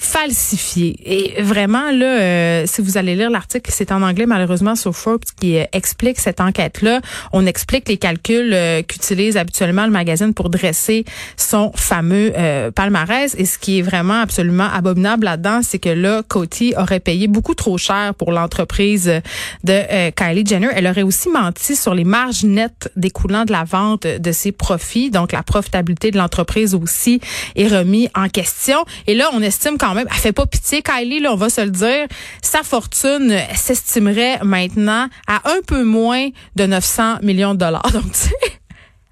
falsifiés. 0.00 0.96
Et 1.04 1.42
vraiment, 1.42 1.90
là, 1.90 2.20
euh, 2.20 2.64
si 2.66 2.80
vous 2.80 2.96
allez 2.96 3.14
lire 3.14 3.28
l'article, 3.28 3.70
c'est 3.72 3.92
en 3.92 4.00
anglais 4.02 4.24
malheureusement 4.24 4.74
sur 4.74 4.96
Forbes 4.96 5.24
qui 5.38 5.58
euh, 5.58 5.64
explique 5.72 6.18
cette 6.18 6.40
enquête-là. 6.40 7.00
On 7.32 7.44
explique 7.44 7.86
les 7.86 7.98
calculs 7.98 8.54
euh, 8.54 8.82
qu'utilise 8.82 9.36
habituellement 9.36 9.84
le 9.84 9.92
magazine 9.92 10.32
pour 10.32 10.48
dresser 10.48 11.04
son 11.36 11.70
fameux 11.74 12.32
euh, 12.36 12.70
palmarès. 12.70 13.34
Et 13.36 13.44
ce 13.44 13.58
qui 13.58 13.78
est 13.78 13.82
vraiment 13.82 14.22
absolument 14.22 14.68
abominable 14.72 15.26
là-dedans, 15.26 15.60
c'est 15.62 15.78
que 15.78 15.90
là, 15.90 16.22
Coty 16.26 16.72
aurait 16.78 17.00
payé 17.00 17.28
beaucoup 17.28 17.54
trop 17.54 17.76
cher 17.76 18.14
pour 18.14 18.32
l'entreprise 18.32 19.20
de 19.64 20.10
Kylie 20.12 20.46
Jenner. 20.46 20.70
Elle 20.74 20.86
aurait 20.86 21.02
aussi 21.02 21.28
menti 21.28 21.76
sur 21.76 21.94
les 21.94 22.04
marges 22.04 22.44
nettes 22.44 22.90
découlant 22.96 23.44
de 23.44 23.52
la 23.52 23.64
vente 23.64 24.06
de 24.06 24.32
ses 24.32 24.52
profits. 24.52 25.10
Donc, 25.10 25.32
la 25.32 25.42
profitabilité 25.42 26.10
de 26.10 26.16
l'entreprise 26.16 26.74
aussi 26.74 27.20
est 27.54 27.68
remis 27.68 28.08
en 28.14 28.28
question. 28.28 28.78
Et 29.06 29.14
là, 29.14 29.28
on 29.34 29.42
estime 29.42 29.76
quand 29.90 29.96
même, 29.96 30.06
elle 30.08 30.18
fait 30.18 30.32
pas 30.32 30.46
pitié. 30.46 30.82
Kylie, 30.82 31.20
là, 31.20 31.32
on 31.32 31.36
va 31.36 31.50
se 31.50 31.60
le 31.60 31.70
dire, 31.70 32.06
sa 32.42 32.62
fortune 32.62 33.36
s'estimerait 33.54 34.38
maintenant 34.44 35.08
à 35.26 35.50
un 35.50 35.60
peu 35.66 35.82
moins 35.82 36.28
de 36.54 36.66
900 36.66 37.18
millions 37.22 37.54
de 37.54 37.58
dollars. 37.58 37.90
Donc, 37.92 38.12
tu 38.12 38.18
sais, 38.18 38.60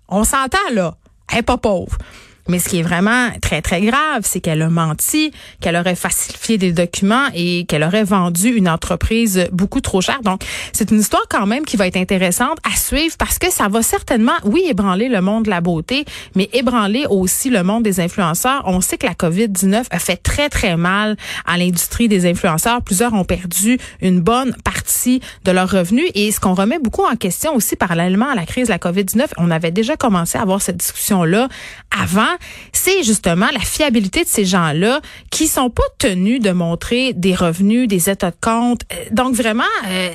on 0.08 0.24
s'entend 0.24 0.58
là. 0.72 0.94
Elle 1.32 1.38
est 1.38 1.42
pas 1.42 1.58
pauvre. 1.58 1.98
Mais 2.48 2.58
ce 2.58 2.68
qui 2.68 2.78
est 2.78 2.82
vraiment 2.82 3.28
très, 3.42 3.60
très 3.60 3.82
grave, 3.82 4.22
c'est 4.22 4.40
qu'elle 4.40 4.62
a 4.62 4.70
menti, 4.70 5.32
qu'elle 5.60 5.76
aurait 5.76 5.94
falsifié 5.94 6.56
des 6.56 6.72
documents 6.72 7.26
et 7.34 7.66
qu'elle 7.66 7.84
aurait 7.84 8.04
vendu 8.04 8.48
une 8.48 8.68
entreprise 8.68 9.48
beaucoup 9.52 9.82
trop 9.82 10.00
chère. 10.00 10.22
Donc, 10.22 10.42
c'est 10.72 10.90
une 10.90 11.00
histoire 11.00 11.24
quand 11.28 11.46
même 11.46 11.66
qui 11.66 11.76
va 11.76 11.86
être 11.86 11.98
intéressante 11.98 12.58
à 12.64 12.74
suivre 12.74 13.14
parce 13.18 13.38
que 13.38 13.50
ça 13.50 13.68
va 13.68 13.82
certainement, 13.82 14.32
oui, 14.44 14.64
ébranler 14.66 15.08
le 15.08 15.20
monde 15.20 15.44
de 15.44 15.50
la 15.50 15.60
beauté, 15.60 16.06
mais 16.34 16.48
ébranler 16.54 17.04
aussi 17.10 17.50
le 17.50 17.62
monde 17.62 17.82
des 17.82 18.00
influenceurs. 18.00 18.62
On 18.64 18.80
sait 18.80 18.96
que 18.96 19.06
la 19.06 19.14
COVID-19 19.14 19.84
a 19.90 19.98
fait 19.98 20.16
très, 20.16 20.48
très 20.48 20.76
mal 20.76 21.16
à 21.44 21.58
l'industrie 21.58 22.08
des 22.08 22.26
influenceurs. 22.26 22.80
Plusieurs 22.82 23.12
ont 23.12 23.24
perdu 23.24 23.78
une 24.00 24.20
bonne 24.20 24.56
partie 24.64 25.20
de 25.44 25.50
leurs 25.52 25.70
revenus 25.70 26.10
et 26.14 26.32
ce 26.32 26.40
qu'on 26.40 26.54
remet 26.54 26.78
beaucoup 26.78 27.04
en 27.04 27.16
question 27.16 27.54
aussi 27.54 27.76
parallèlement 27.76 28.30
à 28.30 28.34
la 28.34 28.46
crise 28.46 28.68
de 28.68 28.72
la 28.72 28.78
COVID-19, 28.78 29.26
on 29.36 29.50
avait 29.50 29.70
déjà 29.70 29.96
commencé 29.96 30.38
à 30.38 30.42
avoir 30.42 30.62
cette 30.62 30.78
discussion-là 30.78 31.48
avant 31.90 32.37
c'est 32.72 33.02
justement 33.02 33.48
la 33.52 33.60
fiabilité 33.60 34.24
de 34.24 34.28
ces 34.28 34.44
gens-là 34.44 35.00
qui 35.30 35.46
sont 35.46 35.70
pas 35.70 35.82
tenus 35.98 36.40
de 36.40 36.50
montrer 36.50 37.12
des 37.12 37.34
revenus, 37.34 37.88
des 37.88 38.10
états 38.10 38.30
de 38.30 38.36
compte. 38.40 38.82
Euh, 38.92 38.96
donc 39.10 39.34
vraiment, 39.34 39.64
euh, 39.88 40.08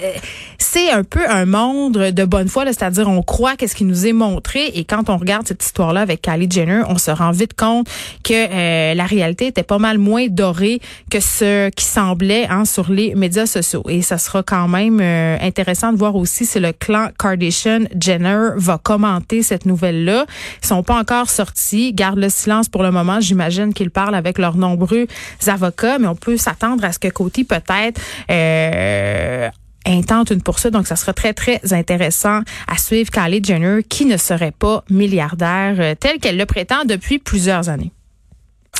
c'est 0.58 0.90
un 0.90 1.04
peu 1.04 1.28
un 1.30 1.46
monde 1.46 1.98
de 1.98 2.26
bonne 2.26 2.48
foi, 2.48 2.66
c'est-à-dire 2.66 3.08
on 3.08 3.22
croit 3.22 3.56
qu'est-ce 3.56 3.76
qui 3.76 3.86
nous 3.86 4.06
est 4.06 4.14
montré 4.14 4.68
et 4.74 4.84
quand 4.84 5.10
on 5.10 5.18
regarde 5.18 5.48
cette 5.48 5.64
histoire-là 5.64 6.02
avec 6.02 6.22
Kylie 6.22 6.50
Jenner, 6.50 6.84
on 6.88 6.98
se 6.98 7.12
rend 7.12 7.32
vite 7.32 7.54
compte 7.54 7.88
que 8.24 8.34
euh, 8.34 8.94
la 8.94 9.06
réalité 9.06 9.48
était 9.48 9.64
pas 9.64 9.78
mal 9.78 9.98
moins 9.98 10.28
dorée 10.28 10.80
que 11.10 11.20
ce 11.20 11.70
qui 11.70 11.86
semblait 11.86 12.48
hein, 12.50 12.66
sur 12.66 12.92
les 12.92 13.16
médias 13.16 13.46
sociaux. 13.46 13.84
Et 13.90 14.02
ça 14.02 14.18
sera 14.18 14.44
quand 14.44 14.68
même 14.68 15.00
intéressant 15.02 15.92
de 15.92 15.98
voir 15.98 16.16
aussi 16.16 16.46
si 16.46 16.60
le 16.60 16.72
clan 16.72 17.10
Kardashian-Jenner 17.20 18.52
va 18.56 18.78
commenter 18.78 19.44
cette 19.44 19.66
nouvelle-là. 19.66 20.26
Ils 20.62 20.68
sont 20.68 20.84
pas 20.84 21.00
encore 21.00 21.30
sortis 21.30 21.94
le 22.16 22.30
silence 22.30 22.70
pour 22.70 22.84
le 22.84 22.92
moment. 22.92 23.20
J'imagine 23.20 23.74
qu'ils 23.74 23.92
parlent 23.92 24.16
avec 24.16 24.38
leurs 24.38 24.56
nombreux 24.56 25.08
avocats, 25.48 26.00
mais 26.00 26.08
on 26.08 26.16
peut 26.16 26.38
s'attendre 26.38 26.84
à 26.84 26.92
ce 26.92 27.00
que 27.00 27.08
Coty 27.08 27.44
peut-être 27.44 28.00
euh, 28.30 29.50
intente 29.86 30.32
une 30.32 30.42
poursuite. 30.42 30.72
Donc, 30.72 30.88
ça 30.88 30.96
sera 30.96 31.14
très, 31.14 31.34
très 31.34 31.60
intéressant 31.74 32.42
à 32.68 32.78
suivre 32.78 33.12
Kylie 33.12 33.44
Jenner, 33.44 33.84
qui 33.84 34.06
ne 34.06 34.18
serait 34.18 34.52
pas 34.52 34.84
milliardaire 34.90 35.76
euh, 35.80 35.96
tel 36.00 36.20
qu'elle 36.20 36.38
le 36.38 36.46
prétend 36.46 36.86
depuis 36.86 37.20
plusieurs 37.20 37.70
années. 37.70 37.92